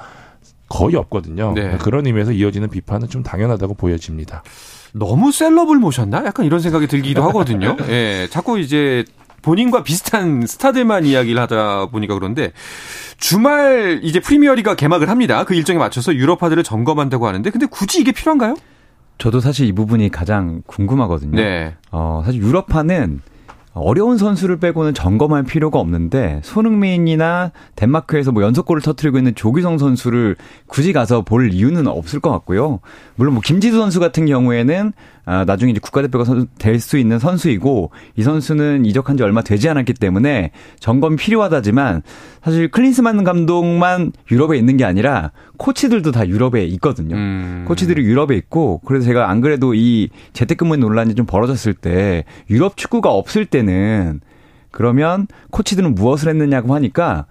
거의 0.68 0.96
없거든요. 0.98 1.54
네. 1.56 1.78
그런 1.78 2.06
의미에서 2.06 2.34
이어지는 2.34 2.70
비판은 2.70 3.08
좀 3.08 3.24
당연하다고 3.24 3.76
보여집니다. 3.76 4.44
너무 4.94 5.32
셀럽을 5.32 5.78
모셨나? 5.78 6.24
약간 6.26 6.46
이런 6.46 6.60
생각이 6.60 6.88
들기도 6.88 7.24
하거든요. 7.24 7.78
예, 7.90 8.28
자꾸 8.30 8.60
이제 8.60 9.06
본인과 9.42 9.84
비슷한 9.84 10.46
스타들만 10.46 11.06
이야기를 11.06 11.42
하다 11.42 11.88
보니까 11.88 12.16
그런데 12.16 12.52
주말 13.18 14.00
이제 14.04 14.20
프리미어리가 14.20 14.76
개막을 14.76 15.10
합니다. 15.10 15.44
그 15.44 15.54
일정에 15.56 15.80
맞춰서 15.80 16.14
유럽파들을 16.14 16.64
점검한다고 16.64 17.28
하는데 17.28 17.50
근데 17.50 17.66
굳이 17.66 18.02
이게 18.02 18.12
필요한가요? 18.12 18.56
저도 19.18 19.40
사실 19.40 19.66
이 19.68 19.72
부분이 19.72 20.10
가장 20.10 20.62
궁금하거든요. 20.68 21.36
네. 21.36 21.76
어, 21.92 22.22
사실 22.26 22.42
유럽파는 22.42 23.22
어려운 23.80 24.18
선수를 24.18 24.58
빼고는 24.58 24.94
점검할 24.94 25.44
필요가 25.44 25.80
없는데 25.80 26.42
손흥민이나 26.44 27.52
덴마크에서 27.76 28.32
뭐 28.32 28.44
연속골을 28.44 28.82
터트리고 28.82 29.18
있는 29.18 29.36
조기성 29.36 29.78
선수를 29.78 30.36
굳이 30.68 30.94
가서 30.94 31.22
볼 31.22 31.54
이유는 31.54 31.88
없을 31.88 32.20
것 32.20 32.32
같고요. 32.32 32.80
물론 33.16 33.34
뭐 33.34 33.42
김지수 33.44 33.78
선수 33.78 34.00
같은 34.00 34.26
경우에는 34.26 34.94
아, 35.28 35.44
나중에 35.46 35.72
이제 35.72 35.80
국가대표가 35.82 36.24
될 36.58 36.80
수 36.80 36.98
있는 36.98 37.20
선수이고 37.20 37.92
이 38.16 38.24
선수는 38.24 38.86
이적한 38.86 39.18
지 39.18 39.24
얼마 39.24 39.42
되지 39.42 39.68
않았기 39.68 39.96
때문에 39.96 40.52
점검이 40.80 41.18
필요하다지만 41.18 42.02
사실 42.44 42.70
클린스만 42.70 43.24
감독만 43.26 44.14
유럽에 44.32 44.58
있는 44.58 44.78
게 44.78 44.86
아니라 44.86 45.32
코치들도 45.58 46.12
다 46.12 46.28
유럽에 46.28 46.64
있거든요. 46.66 47.16
음. 47.16 47.66
코치들이 47.68 48.04
유럽에 48.04 48.36
있고 48.36 48.80
그래서 48.86 49.06
제가 49.06 49.30
안 49.30 49.42
그래도 49.42 49.74
이 49.74 50.10
재택근무 50.34 50.78
논란이 50.78 51.16
좀 51.16 51.26
벌어졌을 51.26 51.74
때 51.74 52.24
유럽 52.50 52.78
축구가 52.78 53.10
없을 53.12 53.46
때는 53.46 54.22
그러면 54.72 55.28
코치들은 55.52 55.96
무엇을 55.96 56.30
했느냐고 56.30 56.74
하니까 56.76 57.26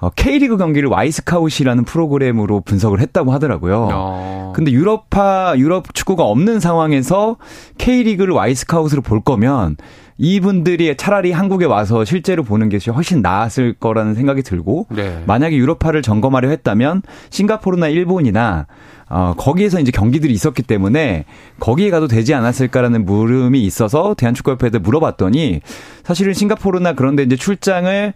어, 0.00 0.10
K리그 0.10 0.56
경기를 0.56 0.88
Wyscout이라는 0.88 1.84
프로그램으로 1.84 2.60
분석을 2.60 3.00
했다고 3.00 3.32
하더라고요. 3.32 3.88
어. 3.92 4.52
근데 4.54 4.72
유럽파, 4.72 5.54
유럽 5.56 5.92
축구가 5.94 6.24
없는 6.24 6.60
상황에서 6.60 7.36
K리그를 7.78 8.34
Wyscout으로 8.34 9.02
볼 9.02 9.20
거면 9.22 9.76
이분들이 10.22 10.94
차라리 10.98 11.32
한국에 11.32 11.64
와서 11.64 12.04
실제로 12.04 12.42
보는 12.42 12.68
게 12.68 12.78
훨씬 12.90 13.22
나았을 13.22 13.72
거라는 13.72 14.14
생각이 14.14 14.42
들고 14.42 14.86
네. 14.90 15.22
만약에 15.26 15.56
유럽파를 15.56 16.02
점검하려 16.02 16.50
했다면 16.50 17.00
싱가포르나 17.30 17.88
일본이나 17.88 18.66
어, 19.08 19.34
거기에서 19.36 19.80
이제 19.80 19.90
경기들이 19.90 20.32
있었기 20.34 20.62
때문에 20.62 21.24
거기에 21.58 21.90
가도 21.90 22.06
되지 22.06 22.34
않았을까라는 22.34 23.06
물음이 23.06 23.62
있어서 23.62 24.14
대한축구협회에 24.14 24.78
물어봤더니 24.78 25.62
사실은 26.04 26.34
싱가포르나 26.34 26.92
그런데 26.92 27.22
이제 27.22 27.34
출장을 27.34 28.12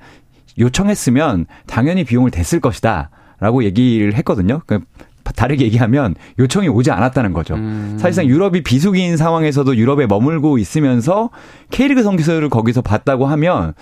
요청했으면 0.59 1.47
당연히 1.67 2.05
비용을 2.05 2.31
댔을 2.31 2.61
것이다. 2.61 3.11
라고 3.41 3.65
얘기를 3.65 4.15
했거든요. 4.15 4.63
그 4.67 4.81
다르게 5.35 5.65
얘기하면 5.65 6.15
요청이 6.39 6.69
오지 6.69 6.91
않았다는 6.91 7.33
거죠. 7.33 7.55
음. 7.55 7.97
사실상 7.99 8.27
유럽이 8.27 8.63
비수기인 8.63 9.17
상황에서도 9.17 9.77
유럽에 9.77 10.07
머물고 10.07 10.59
있으면서 10.59 11.31
K리그 11.71 12.03
성기서를 12.03 12.49
거기서 12.51 12.83
봤다고 12.83 13.27
하면 13.27 13.75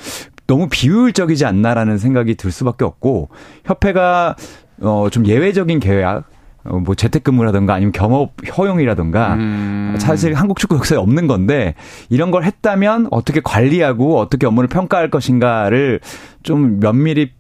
너무 0.47 0.69
비효율적이지 0.71 1.45
않나라는 1.45 1.99
생각이 1.99 2.35
들 2.37 2.51
수밖에 2.51 2.85
없고 2.85 3.29
협회가 3.65 4.37
어 4.81 5.09
좀 5.11 5.27
예외적인 5.27 5.79
계약 5.81 6.19
어, 6.19 6.23
뭐 6.65 6.95
재택근무라든가 6.95 7.75
아니면 7.75 7.93
겸업 7.93 8.33
허용이라든가 8.57 9.35
음. 9.35 9.97
사실 9.99 10.35
한국 10.35 10.59
축구 10.59 10.77
역사에 10.77 10.99
없는 10.99 11.27
건데 11.27 11.75
이런 12.09 12.31
걸 12.31 12.45
했다면 12.45 13.09
어떻게 13.11 13.41
관리하고 13.41 14.19
어떻게 14.19 14.47
업무를 14.47 14.69
평가할 14.69 15.11
것인가를 15.11 16.01
좀 16.43 16.81
면밀히 16.81 17.33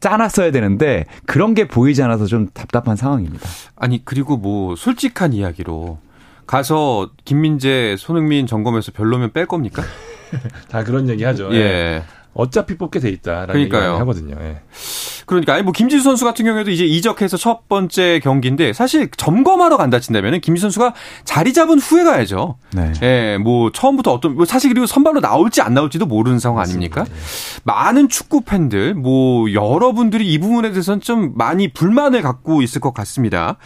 짜놨어야 0.00 0.50
되는데 0.50 1.06
그런 1.26 1.54
게 1.54 1.66
보이지 1.66 2.02
않아서 2.02 2.26
좀 2.26 2.48
답답한 2.52 2.96
상황입니다. 2.96 3.48
아니 3.76 4.04
그리고 4.04 4.36
뭐 4.36 4.76
솔직한 4.76 5.32
이야기로 5.32 5.98
가서 6.46 7.10
김민재, 7.24 7.96
손흥민 7.98 8.46
점검해서 8.46 8.92
별로면 8.92 9.32
뺄 9.32 9.46
겁니까? 9.46 9.82
다 10.68 10.84
그런 10.84 11.08
얘기 11.08 11.24
하죠. 11.24 11.48
예. 11.52 11.56
예. 11.56 12.02
어차피 12.34 12.76
뽑게 12.76 13.00
돼 13.00 13.08
있다라는 13.10 13.52
그러니까요. 13.52 13.90
얘기 13.90 13.98
하거든요. 13.98 14.36
예. 14.40 14.60
그러니까 15.26 15.54
아니 15.54 15.62
뭐 15.62 15.72
김지수 15.72 16.02
선수 16.02 16.24
같은 16.24 16.44
경우에도 16.44 16.70
이제 16.70 16.84
이적해서 16.84 17.36
첫 17.36 17.68
번째 17.68 18.20
경기인데 18.22 18.72
사실 18.72 19.08
점검하러 19.16 19.76
간다 19.76 20.00
친다면은 20.00 20.40
김지수 20.40 20.64
선수가 20.64 20.94
자리 21.24 21.52
잡은 21.52 21.78
후에 21.78 22.04
가야죠. 22.04 22.56
네. 22.72 22.92
예, 23.02 23.38
뭐 23.38 23.70
처음부터 23.72 24.12
어떤 24.12 24.34
뭐 24.34 24.44
사실 24.44 24.68
그리고 24.70 24.86
선발로 24.86 25.20
나올지 25.20 25.62
안 25.62 25.74
나올지도 25.74 26.06
모르는 26.06 26.38
상황 26.38 26.60
아닙니까? 26.60 27.04
네. 27.04 27.10
많은 27.62 28.08
축구 28.08 28.42
팬들 28.42 28.94
뭐 28.94 29.52
여러분들이 29.52 30.30
이 30.30 30.38
부분에 30.38 30.70
대해서는 30.70 31.00
좀 31.00 31.32
많이 31.36 31.72
불만을 31.72 32.20
갖고 32.22 32.60
있을 32.62 32.80
것 32.80 32.92
같습니다. 32.92 33.56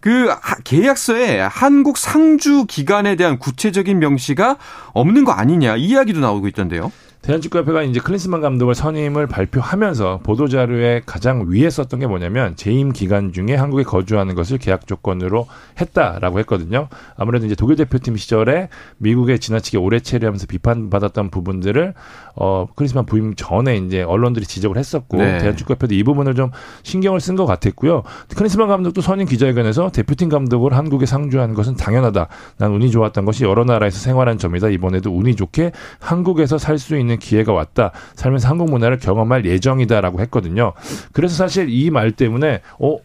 그 0.00 0.28
계약서에 0.64 1.40
한국 1.40 1.98
상주 1.98 2.66
기간에 2.66 3.16
대한 3.16 3.38
구체적인 3.38 3.98
명시가 3.98 4.56
없는 4.92 5.24
거 5.24 5.32
아니냐 5.32 5.76
이야기도 5.76 6.20
나오고 6.20 6.48
있던데요. 6.48 6.92
대한축구협회가 7.22 7.82
이제 7.82 8.00
클린스만 8.00 8.40
감독을 8.40 8.74
선임을 8.74 9.26
발표하면서 9.26 10.20
보도자료에 10.22 11.02
가장 11.04 11.46
위에 11.48 11.68
썼던 11.68 12.00
게 12.00 12.06
뭐냐면 12.06 12.56
재임 12.56 12.92
기간 12.92 13.32
중에 13.32 13.54
한국에 13.54 13.82
거주하는 13.82 14.34
것을 14.34 14.58
계약 14.58 14.86
조건으로 14.86 15.46
했다라고 15.80 16.38
했거든요. 16.40 16.88
아무래도 17.16 17.46
이제 17.46 17.54
독일 17.54 17.76
대표팀 17.76 18.16
시절에 18.16 18.68
미국에 18.98 19.38
지나치게 19.38 19.78
오래 19.78 20.00
체류하면서 20.00 20.46
비판받았던 20.46 21.30
부분들을 21.30 21.94
어 22.36 22.66
클린스만 22.74 23.06
부임 23.06 23.34
전에 23.34 23.76
이제 23.76 24.02
언론들이 24.02 24.46
지적을 24.46 24.78
했었고 24.78 25.18
네. 25.18 25.38
대한축구협회도 25.38 25.94
이 25.94 26.02
부분을 26.02 26.34
좀 26.34 26.50
신경을 26.84 27.20
쓴 27.20 27.36
것 27.36 27.44
같았고요. 27.44 28.02
클린스만 28.34 28.66
감독도 28.68 29.02
선임 29.02 29.26
기자회견에서 29.26 29.90
대표팀 29.90 30.30
감독을 30.30 30.74
한국에 30.74 31.04
상주하는 31.04 31.54
것은 31.54 31.76
당연하다. 31.76 32.28
난 32.56 32.72
운이 32.72 32.90
좋았던 32.90 33.26
것이 33.26 33.44
여러 33.44 33.64
나라에서 33.64 33.98
생활한 33.98 34.38
점이다. 34.38 34.68
이번에도 34.70 35.14
운이 35.14 35.36
좋게 35.36 35.72
한국에서 36.00 36.58
살 36.58 36.80
수 36.80 36.96
있는 36.96 37.09
있는 37.10 37.18
기회가 37.18 37.52
왔다. 37.52 37.90
살면서 38.14 38.48
한국 38.48 38.70
문화를 38.70 38.98
경험할 38.98 39.44
예정이다라고 39.44 40.20
했거든요. 40.20 40.72
그래서 41.12 41.34
사실 41.34 41.68
이 41.68 41.90
말 41.90 42.12
때문에 42.12 42.60
어 42.78 42.98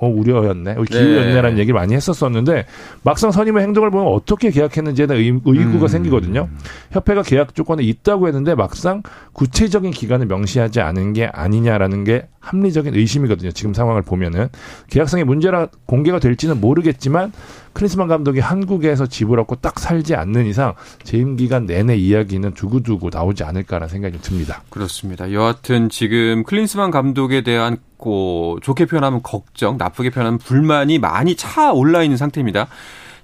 어, 0.00 0.06
우려였네, 0.06 0.72
어, 0.72 0.82
기우였네라는 0.82 1.54
네. 1.56 1.60
얘기를 1.60 1.74
많이 1.74 1.92
했었었는데 1.92 2.66
막상 3.02 3.32
선임의 3.32 3.64
행동을 3.64 3.90
보면 3.90 4.06
어떻게 4.06 4.50
계약했는지에 4.50 5.06
대한 5.06 5.20
의, 5.20 5.40
의구가 5.44 5.86
음. 5.86 5.88
생기거든요. 5.88 6.48
협회가 6.92 7.22
계약 7.22 7.54
조건에 7.56 7.82
있다고 7.82 8.28
했는데 8.28 8.54
막상 8.54 9.02
구체적인 9.32 9.90
기간을 9.90 10.26
명시하지 10.26 10.80
않은 10.80 11.14
게 11.14 11.26
아니냐라는 11.26 12.04
게 12.04 12.28
합리적인 12.48 12.94
의심이거든요. 12.94 13.52
지금 13.52 13.74
상황을 13.74 14.02
보면은 14.02 14.48
계약상의 14.90 15.24
문제라 15.24 15.68
공개가 15.86 16.18
될지는 16.18 16.60
모르겠지만 16.60 17.32
크리스만 17.72 18.08
감독이 18.08 18.40
한국에서 18.40 19.06
집을 19.06 19.38
얻고 19.40 19.56
딱 19.56 19.78
살지 19.78 20.14
않는 20.14 20.46
이상 20.46 20.74
재임 21.04 21.36
기간 21.36 21.66
내내 21.66 21.96
이야기는 21.96 22.54
두고두고 22.54 23.10
나오지 23.12 23.44
않을까라는 23.44 23.88
생각이 23.88 24.18
좀 24.18 24.22
듭니다. 24.22 24.62
그렇습니다. 24.70 25.32
여하튼 25.32 25.88
지금 25.88 26.42
클린스만 26.44 26.90
감독에 26.90 27.42
대한 27.42 27.78
고 27.96 28.58
좋게 28.62 28.86
표현하면 28.86 29.22
걱정, 29.22 29.76
나쁘게 29.76 30.10
표현하면 30.10 30.38
불만이 30.38 30.98
많이 30.98 31.34
차 31.34 31.72
올라 31.72 32.02
있는 32.02 32.16
상태입니다. 32.16 32.68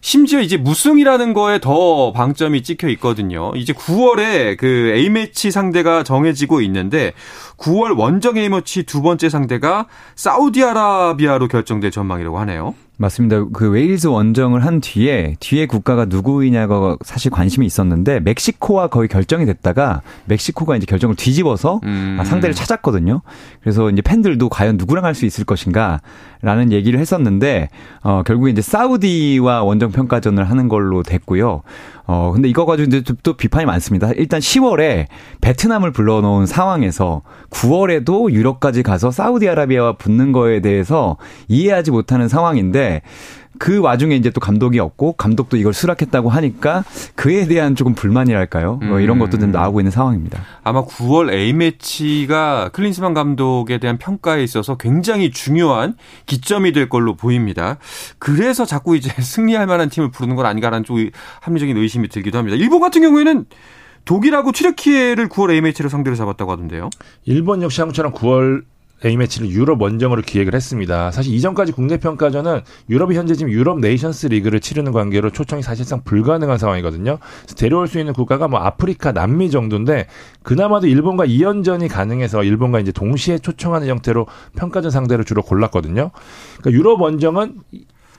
심지어 0.04 0.42
이제 0.42 0.58
무승이라는 0.58 1.32
거에 1.32 1.60
더 1.60 2.12
방점이 2.12 2.62
찍혀 2.62 2.88
있거든요. 2.90 3.52
이제 3.54 3.72
9월에 3.72 4.58
그 4.58 4.92
A매치 4.94 5.50
상대가 5.50 6.02
정해지고 6.02 6.60
있는데 6.60 7.14
9월 7.58 7.98
원정 7.98 8.36
A매치 8.36 8.84
두 8.84 9.02
번째 9.02 9.28
상대가 9.28 9.86
사우디아라비아로 10.16 11.48
결정될 11.48 11.90
전망이라고 11.90 12.38
하네요. 12.40 12.74
맞습니다. 12.96 13.44
그 13.52 13.70
웨일즈 13.70 14.06
원정을 14.06 14.64
한 14.64 14.80
뒤에 14.80 15.34
뒤에 15.40 15.66
국가가 15.66 16.04
누구이냐가 16.04 16.96
사실 17.04 17.28
관심이 17.32 17.66
있었는데 17.66 18.20
멕시코와 18.20 18.86
거의 18.86 19.08
결정이 19.08 19.46
됐다가 19.46 20.00
멕시코가 20.26 20.76
이제 20.76 20.86
결정을 20.86 21.16
뒤집어서 21.16 21.80
음. 21.82 22.20
상대를 22.24 22.54
찾았거든요. 22.54 23.22
그래서 23.62 23.90
이제 23.90 24.00
팬들도 24.00 24.48
과연 24.48 24.76
누구랑 24.76 25.04
할 25.04 25.14
수 25.14 25.26
있을 25.26 25.44
것인가라는 25.44 26.70
얘기를 26.72 26.98
했었는데 26.98 27.68
어 28.02 28.22
결국에 28.24 28.50
이제 28.50 28.62
사우디와 28.62 29.62
원정 29.64 29.90
평가전을 29.90 30.48
하는 30.48 30.68
걸로 30.68 31.02
됐고요. 31.04 31.62
어, 32.06 32.32
근데 32.34 32.48
이거 32.48 32.66
가지고 32.66 32.88
이제 32.88 33.02
또 33.22 33.32
비판이 33.34 33.64
많습니다. 33.64 34.10
일단 34.16 34.40
10월에 34.40 35.06
베트남을 35.40 35.92
불러놓은 35.92 36.46
상황에서 36.46 37.22
9월에도 37.54 38.32
유럽까지 38.32 38.82
가서 38.82 39.10
사우디아라비아와 39.10 39.94
붙는 39.94 40.32
거에 40.32 40.60
대해서 40.60 41.16
이해하지 41.48 41.92
못하는 41.92 42.28
상황인데 42.28 43.02
그 43.58 43.78
와중에 43.78 44.16
이제 44.16 44.30
또 44.30 44.40
감독이 44.40 44.80
없고 44.80 45.12
감독도 45.12 45.56
이걸 45.56 45.72
수락했다고 45.72 46.28
하니까 46.28 46.84
그에 47.14 47.46
대한 47.46 47.76
조금 47.76 47.94
불만이랄까요? 47.94 48.80
뭐 48.82 48.98
이런 48.98 49.20
것도 49.20 49.38
좀 49.38 49.50
음. 49.50 49.52
나오고 49.52 49.80
있는 49.80 49.92
상황입니다. 49.92 50.40
아마 50.64 50.84
9월 50.84 51.32
A매치가 51.32 52.70
클린스만 52.72 53.14
감독에 53.14 53.78
대한 53.78 53.98
평가에 53.98 54.42
있어서 54.42 54.76
굉장히 54.76 55.30
중요한 55.30 55.94
기점이 56.26 56.72
될 56.72 56.88
걸로 56.88 57.14
보입니다. 57.14 57.78
그래서 58.18 58.64
자꾸 58.64 58.96
이제 58.96 59.10
승리할 59.22 59.66
만한 59.66 59.88
팀을 59.88 60.10
부르는 60.10 60.34
건 60.34 60.46
아닌가라는 60.46 60.84
좀 60.84 61.10
합리적인 61.40 61.76
의심이 61.76 62.08
들기도 62.08 62.38
합니다. 62.38 62.56
일본 62.56 62.80
같은 62.80 63.02
경우에는 63.02 63.46
독일하고 64.04 64.52
튀르키예를 64.52 65.28
9월 65.28 65.52
A매치로 65.52 65.88
상대로 65.88 66.16
잡았다고 66.16 66.52
하던데요. 66.52 66.90
일본 67.24 67.62
역시 67.62 67.80
한국처럼 67.80 68.12
9월 68.12 68.64
A매치를 69.04 69.50
유럽 69.50 69.82
원정으로 69.82 70.22
기획을 70.22 70.54
했습니다. 70.54 71.10
사실 71.10 71.34
이전까지 71.34 71.72
국내 71.72 71.98
평가전은 71.98 72.60
유럽이 72.88 73.16
현재 73.16 73.34
지금 73.34 73.52
유럽 73.52 73.78
네이션스 73.80 74.28
리그를 74.28 74.60
치르는 74.60 74.92
관계로 74.92 75.30
초청이 75.30 75.62
사실상 75.62 76.02
불가능한 76.04 76.58
상황이거든요. 76.58 77.18
데려올 77.56 77.86
수 77.86 77.98
있는 77.98 78.14
국가가 78.14 78.48
뭐 78.48 78.60
아프리카, 78.60 79.12
남미 79.12 79.50
정도인데 79.50 80.06
그나마도 80.42 80.86
일본과 80.86 81.26
2연전이 81.26 81.88
가능해서 81.88 82.44
일본과 82.44 82.80
이제 82.80 82.92
동시에 82.92 83.38
초청하는 83.38 83.88
형태로 83.88 84.26
평가전 84.56 84.90
상대로 84.90 85.22
주로 85.24 85.42
골랐거든요. 85.42 86.10
그러니까 86.60 86.70
유럽 86.70 87.00
원정은 87.02 87.56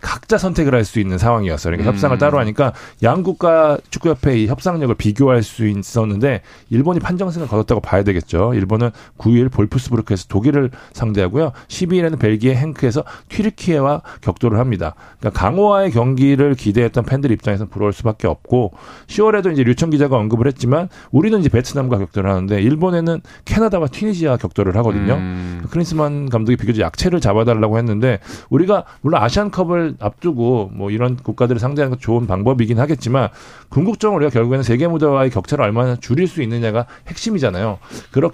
각자 0.05 0.37
선택을 0.37 0.73
할 0.73 0.85
수 0.85 0.99
있는 0.99 1.17
상황이었어요. 1.17 1.71
그러니까 1.71 1.89
음. 1.89 1.93
협상을 1.93 2.17
따로 2.19 2.39
하니까 2.39 2.71
양국과 3.01 3.79
축구협회 3.89 4.33
의 4.33 4.47
협상력을 4.47 4.93
비교할 4.95 5.41
수 5.41 5.67
있었는데 5.67 6.41
일본이 6.69 6.99
판정승을 6.99 7.47
거뒀다고 7.47 7.81
봐야 7.81 8.03
되겠죠. 8.03 8.53
일본은 8.53 8.91
9일 9.17 9.51
볼프스부르크에서 9.51 10.27
독일을 10.27 10.69
상대하고요. 10.93 11.51
12일에는 11.67 12.19
벨기에 12.19 12.55
행크에서 12.55 13.03
튀르키예와 13.29 14.03
격돌을 14.21 14.59
합니다. 14.59 14.93
그러니까 15.19 15.39
강호와의 15.39 15.91
경기를 15.91 16.53
기대했던 16.53 17.03
팬들 17.03 17.31
입장에서는 17.31 17.69
부러울 17.69 17.91
수밖에 17.91 18.27
없고 18.27 18.73
10월에도 19.07 19.51
이제 19.51 19.63
류청 19.63 19.89
기자가 19.89 20.17
언급을 20.17 20.45
했지만 20.47 20.87
우리는 21.11 21.39
이제 21.39 21.49
베트남과 21.49 21.97
격돌을 21.97 22.29
하는데 22.29 22.61
일본에는 22.61 23.21
캐나다와 23.45 23.87
튀니지아 23.87 24.37
격돌을 24.37 24.77
하거든요. 24.77 25.15
음. 25.15 25.54
크리스만 25.69 26.29
감독이 26.29 26.55
비교적 26.57 26.81
약체를 26.81 27.19
잡아달라고 27.19 27.77
했는데 27.77 28.19
우리가 28.49 28.85
물론 29.01 29.21
아시안컵을 29.21 29.95
앞두고 29.99 30.71
뭐 30.73 30.91
이런 30.91 31.15
국가들을 31.17 31.59
상대하는 31.59 31.95
것 31.95 32.01
좋은 32.01 32.27
방법이긴 32.27 32.79
하겠지만 32.79 33.29
궁극적으로 33.69 34.17
우리가 34.17 34.31
결국에는 34.31 34.63
세계 34.63 34.87
무대와의 34.87 35.29
격차를 35.29 35.63
얼마나 35.63 35.95
줄일 35.95 36.27
수 36.27 36.41
있느냐가 36.41 36.85
핵심이잖아요. 37.07 37.79
그렇 38.11 38.31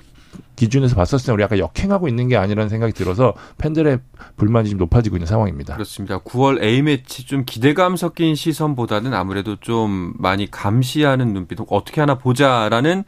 기준에서 0.55 0.95
봤었을 0.95 1.25
때 1.25 1.31
우리 1.31 1.43
약간 1.43 1.57
역행하고 1.57 2.07
있는 2.07 2.27
게 2.27 2.37
아니라는 2.37 2.69
생각이 2.69 2.93
들어서 2.93 3.33
팬들의 3.57 3.99
불만이 4.37 4.69
좀 4.69 4.77
높아지고 4.77 5.15
있는 5.15 5.25
상황입니다. 5.25 5.73
그렇습니다. 5.73 6.19
9월 6.19 6.61
A매치 6.61 7.25
좀 7.25 7.43
기대감 7.45 7.95
섞인 7.95 8.35
시선보다는 8.35 9.13
아무래도 9.13 9.55
좀 9.55 10.13
많이 10.19 10.49
감시하는 10.49 11.33
눈빛, 11.33 11.57
어떻게 11.67 11.99
하나 11.99 12.15
보자라는 12.19 13.03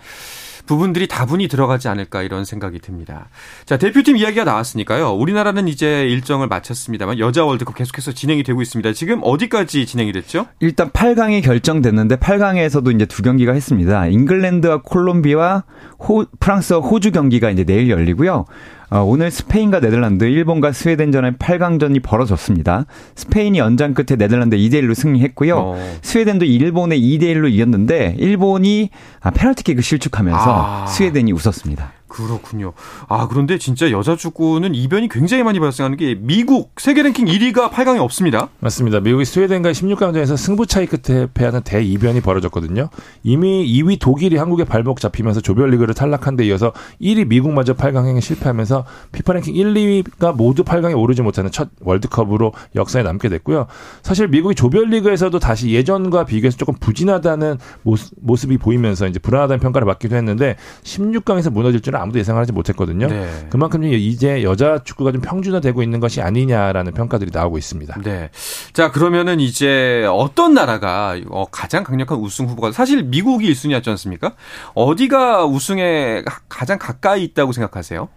부분들이 0.66 1.08
다분히 1.08 1.48
들어가지 1.48 1.88
않을까 1.88 2.22
이런 2.24 2.46
생각이 2.46 2.80
듭니다. 2.80 3.28
자, 3.66 3.78
대표팀 3.78 4.18
이야기가 4.18 4.44
나왔으니까요. 4.44 5.12
우리나라는 5.12 5.68
이제 5.68 6.08
일정을 6.08 6.48
마쳤습니다만 6.48 7.20
여자 7.20 7.44
월드컵 7.44 7.76
계속해서 7.76 8.14
진행이 8.14 8.44
되고 8.44 8.62
있습니다. 8.62 8.94
지금 8.94 9.20
어디까지 9.24 9.86
진행이 9.86 10.12
됐죠? 10.14 10.48
일단 10.60 10.90
8강이 10.90 11.44
결정됐는데 11.44 12.18
8강에서도 12.18 12.96
이제 12.96 13.06
두 13.06 13.22
경기가 13.22 13.54
했습니다. 13.54 14.08
잉글랜드와 14.08 14.82
콜롬비아, 14.84 15.64
호, 16.08 16.26
프랑스와 16.40 16.80
호주 16.80 17.12
경기가 17.12 17.50
이제 17.50 17.64
내일 17.64 17.90
열리고요. 17.90 18.46
어, 18.90 19.00
오늘 19.00 19.32
스페인과 19.32 19.80
네덜란드, 19.80 20.24
일본과 20.26 20.72
스웨덴전의 20.72 21.34
8강전이 21.34 22.04
벌어졌습니다. 22.04 22.86
스페인이 23.16 23.58
연장 23.58 23.94
끝에 23.94 24.18
네덜란드 24.18 24.56
2대 24.56 24.84
1로 24.84 24.94
승리했고요. 24.94 25.58
어. 25.58 25.98
스웨덴도 26.02 26.46
일본에 26.46 27.00
2대 27.00 27.24
1로 27.24 27.52
이겼는데 27.52 28.16
일본이 28.20 28.90
아, 29.22 29.32
페널티킥을 29.32 29.82
실축하면서 29.82 30.84
아. 30.84 30.86
스웨덴이 30.88 31.32
웃었습니다. 31.32 31.92
그렇군요. 32.14 32.74
아, 33.10 33.28
그런데 33.28 33.58
진짜 33.58 33.90
여자 33.90 34.16
축구는 34.16 34.76
이변이 34.76 35.10
굉장히 35.10 35.42
많이 35.42 35.60
발생하는 35.60 35.98
게 35.98 36.14
미국 36.14 36.74
세계 36.78 37.02
랭킹 37.02 37.26
1위가 37.26 37.72
8강에 37.72 38.00
없습니다. 38.00 38.50
맞습니다. 38.60 39.00
미국이 39.00 39.26
스웨덴과의 39.26 39.74
16강전에서 39.74 40.38
승부 40.38 40.68
차이 40.68 40.86
끝에 40.86 41.28
패하는 41.34 41.62
대이변이 41.64 42.22
벌어졌거든요. 42.22 42.90
이미 43.24 43.66
2위 43.66 44.00
독일이 44.00 44.38
한국에 44.38 44.64
발목 44.64 45.00
잡히면서 45.00 45.42
조별리그를 45.42 45.96
탈락한 45.96 46.36
데 46.36 46.46
이어서 46.46 46.72
1위 47.02 47.28
미국마저 47.28 47.74
8강행에 47.74 48.22
실패하면서 48.22 48.86
피파 49.12 49.34
랭킹 49.34 49.56
1, 49.56 49.74
2위가 49.74 50.36
모두 50.36 50.64
8강에 50.64 50.96
오르지 50.96 51.24
못하는 51.24 51.50
첫 51.50 51.70
월드컵으로 51.82 52.54
역사에 52.76 53.02
남게 53.02 53.30
됐고요. 53.30 53.66
사실 54.04 54.28
미국이 54.28 54.54
조별리그에서도 54.54 55.40
다시 55.40 55.72
예전과 55.72 56.26
비교해서 56.26 56.58
조금 56.58 56.76
부진하다는 56.76 57.58
모습, 57.82 58.52
이 58.52 58.58
보이면서 58.58 59.08
이제 59.08 59.18
불안하다는 59.18 59.60
평가를 59.62 59.88
받기도 59.88 60.16
했는데 60.16 60.58
16강에서 60.84 61.52
무너질 61.52 61.82
줄은 61.82 62.03
아무도 62.04 62.20
예상하지 62.20 62.52
못했거든요. 62.52 63.08
네. 63.08 63.48
그만큼 63.50 63.84
이제 63.84 64.44
여자 64.44 64.80
축구가 64.84 65.12
좀 65.12 65.22
평준화되고 65.22 65.82
있는 65.82 66.00
것이 66.00 66.22
아니냐라는 66.22 66.94
평가들이 66.94 67.32
나오고 67.34 67.58
있습니다. 67.58 68.02
네. 68.04 68.30
자 68.74 68.92
그러면은 68.92 69.40
이제 69.40 70.06
어떤 70.10 70.54
나라가 70.54 71.18
어, 71.30 71.46
가장 71.46 71.84
강력한 71.84 72.20
우승 72.20 72.46
후보가 72.46 72.72
사실 72.72 73.04
미국이 73.04 73.52
1순위였지 73.52 73.88
않습니까? 73.90 74.34
어디가 74.76 75.46
우승에 75.46 76.24
가장 76.48 76.78
가까이 76.78 77.24
있다고 77.24 77.52
생각하세요? 77.52 78.10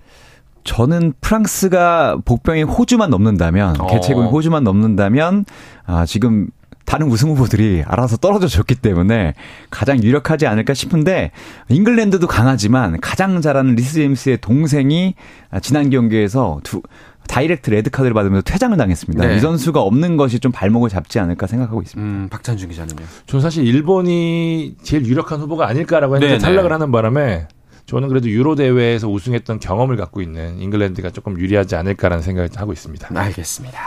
저는 0.67 1.15
프랑스가 1.21 2.19
복병이 2.25 2.65
호주만 2.65 3.09
넘는다면 3.09 3.81
어. 3.81 3.87
개최국이 3.87 4.29
호주만 4.29 4.65
넘는다면 4.65 5.45
아, 5.87 6.05
지금 6.05 6.49
다른 6.87 7.09
우승 7.09 7.29
후보들이 7.31 7.83
알아서 7.87 8.17
떨어져 8.17 8.47
줬기 8.49 8.77
때문에 8.77 9.35
가장 9.71 10.03
유력하지 10.03 10.47
않을까 10.47 10.73
싶은데 10.73 11.33
잉글랜드도 11.69 12.27
강하지만 12.27 12.99
가장 13.01 13.43
잘하는 13.43 13.75
리스 13.75 13.95
제임스의 13.95 14.39
동생이 14.41 15.15
지난 15.61 15.91
경기에서 15.91 16.61
두 16.63 16.81
다이렉트 17.27 17.71
레드 17.71 17.91
카드를 17.91 18.15
받으면서 18.15 18.43
퇴장을 18.43 18.77
당했습니다. 18.77 19.27
네. 19.27 19.37
이 19.37 19.41
선수가 19.41 19.81
없는 19.81 20.17
것이 20.17 20.39
좀 20.39 20.53
발목을 20.53 20.89
잡지 20.89 21.19
않을까 21.19 21.49
생각하고 21.49 21.83
있습니다. 21.83 22.09
음, 22.09 22.29
박찬준 22.31 22.69
기자는요. 22.69 23.05
저는 23.27 23.43
사실 23.43 23.67
일본이 23.67 24.77
제일 24.83 25.05
유력한 25.05 25.41
후보가 25.41 25.67
아닐까라고 25.67 26.15
했는데 26.15 26.35
네, 26.35 26.39
네. 26.39 26.45
탈락을 26.45 26.73
하는 26.73 26.93
바람에 26.93 27.49
저는 27.87 28.09
그래도 28.09 28.29
유로 28.29 28.55
대회에서 28.55 29.09
우승했던 29.09 29.59
경험을 29.61 29.97
갖고 29.97 30.21
있는 30.21 30.61
잉글랜드가 30.61 31.11
조금 31.11 31.39
유리하지 31.39 31.75
않을까라는 31.77 32.23
생각을 32.23 32.49
하고 32.57 32.73
있습니다. 32.73 33.09
알겠습니다. 33.13 33.81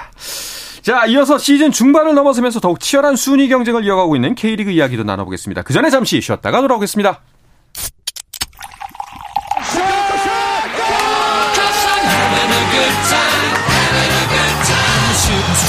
자, 0.81 1.05
이어서 1.05 1.37
시즌 1.37 1.71
중반을 1.71 2.15
넘어서면서 2.15 2.59
더욱 2.59 2.79
치열한 2.79 3.15
순위 3.15 3.47
경쟁을 3.49 3.83
이어가고 3.83 4.15
있는 4.15 4.35
K리그 4.35 4.71
이야기도 4.71 5.03
나눠보겠습니다. 5.03 5.63
그 5.63 5.73
전에 5.73 5.89
잠시 5.89 6.21
쉬었다가 6.21 6.61
돌아오겠습니다. 6.61 7.21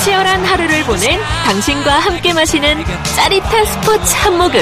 치열한 0.04 0.44
하루를 0.44 0.84
보낸 0.84 1.20
당신과 1.44 1.98
함께 1.98 2.32
마시는 2.32 2.84
짜릿한 3.16 3.66
스포츠 3.66 4.14
한 4.16 4.38
모금. 4.38 4.60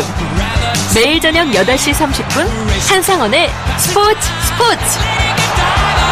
매일 0.95 1.21
저녁 1.21 1.47
8시 1.49 1.93
30분 1.93 2.47
한상원의 2.91 3.49
스포츠 3.79 4.21
스포츠. 4.47 6.08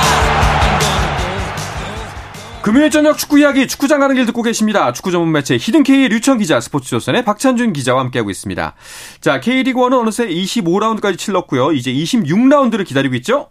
금요일 2.66 2.90
저녁 2.90 3.16
축구 3.16 3.38
이야기 3.38 3.68
축구장 3.68 4.00
가는 4.00 4.16
길 4.16 4.26
듣고 4.26 4.42
계십니다. 4.42 4.92
축구 4.92 5.12
전문 5.12 5.30
매체 5.30 5.56
히든K 5.56 6.08
류청 6.08 6.38
기자 6.38 6.58
스포츠조선의 6.58 7.24
박찬준 7.24 7.72
기자와 7.72 8.00
함께하고 8.00 8.28
있습니다. 8.28 8.74
자 9.20 9.40
K리그1은 9.40 10.00
어느새 10.00 10.26
25라운드까지 10.26 11.16
치렀고요. 11.16 11.70
이제 11.70 11.92
26라운드를 11.92 12.84
기다리고 12.84 13.14
있죠? 13.14 13.50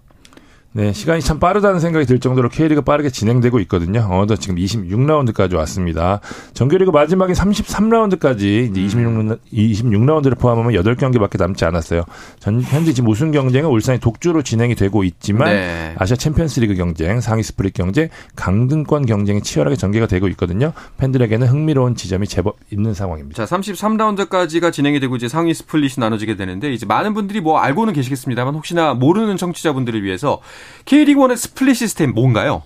네, 0.78 0.92
시간이 0.92 1.22
참 1.22 1.40
빠르다는 1.40 1.80
생각이 1.80 2.06
들 2.06 2.20
정도로 2.20 2.50
K리그 2.50 2.82
빠르게 2.82 3.10
진행되고 3.10 3.62
있거든요. 3.62 4.06
어느덧 4.12 4.36
지금 4.36 4.58
26라운드까지 4.58 5.56
왔습니다. 5.56 6.20
정규리그 6.54 6.92
마지막인 6.92 7.34
33라운드까지 7.34 8.72
이제 8.72 8.82
26, 8.82 9.40
26라운드를 9.54 10.38
포함하면 10.38 10.74
8경기밖에 10.74 11.40
남지 11.40 11.64
않았어요. 11.64 12.04
전, 12.40 12.62
현재 12.62 12.92
지금 12.92 13.10
우승 13.10 13.32
경쟁은 13.32 13.70
울산이 13.70 14.00
독주로 14.00 14.42
진행이 14.42 14.76
되고 14.76 15.06
있지만 15.06 15.48
네. 15.48 15.96
아시아 15.98 16.18
챔피언스리그 16.18 16.76
경쟁, 16.76 17.22
상위 17.22 17.42
스플릿 17.42 17.74
경쟁, 17.74 18.10
강등권 18.36 19.06
경쟁이 19.06 19.42
치열하게 19.42 19.78
전개가 19.78 20.08
되고 20.08 20.28
있거든요. 20.28 20.74
팬들에게는 20.98 21.48
흥미로운 21.48 21.96
지점이 21.96 22.28
제법 22.28 22.58
있는 22.70 22.94
상황입니다. 22.94 23.46
자, 23.46 23.56
33라운드까지가 23.56 24.74
진행이 24.74 25.00
되고 25.00 25.16
이제 25.16 25.30
상위 25.30 25.54
스플릿이 25.54 26.02
나눠지게 26.02 26.36
되는데 26.36 26.74
이제 26.74 26.86
많은 26.86 27.14
분들이 27.14 27.40
뭐 27.40 27.60
알고는 27.60 27.94
계시겠습니다만 27.94 28.56
혹시나 28.56 28.94
모르는 28.94 29.38
청취자분들을 29.38 30.04
위해서 30.04 30.42
K리그1의 30.86 31.36
스플릿 31.38 31.76
시스템 31.76 32.12
뭔가요? 32.12 32.64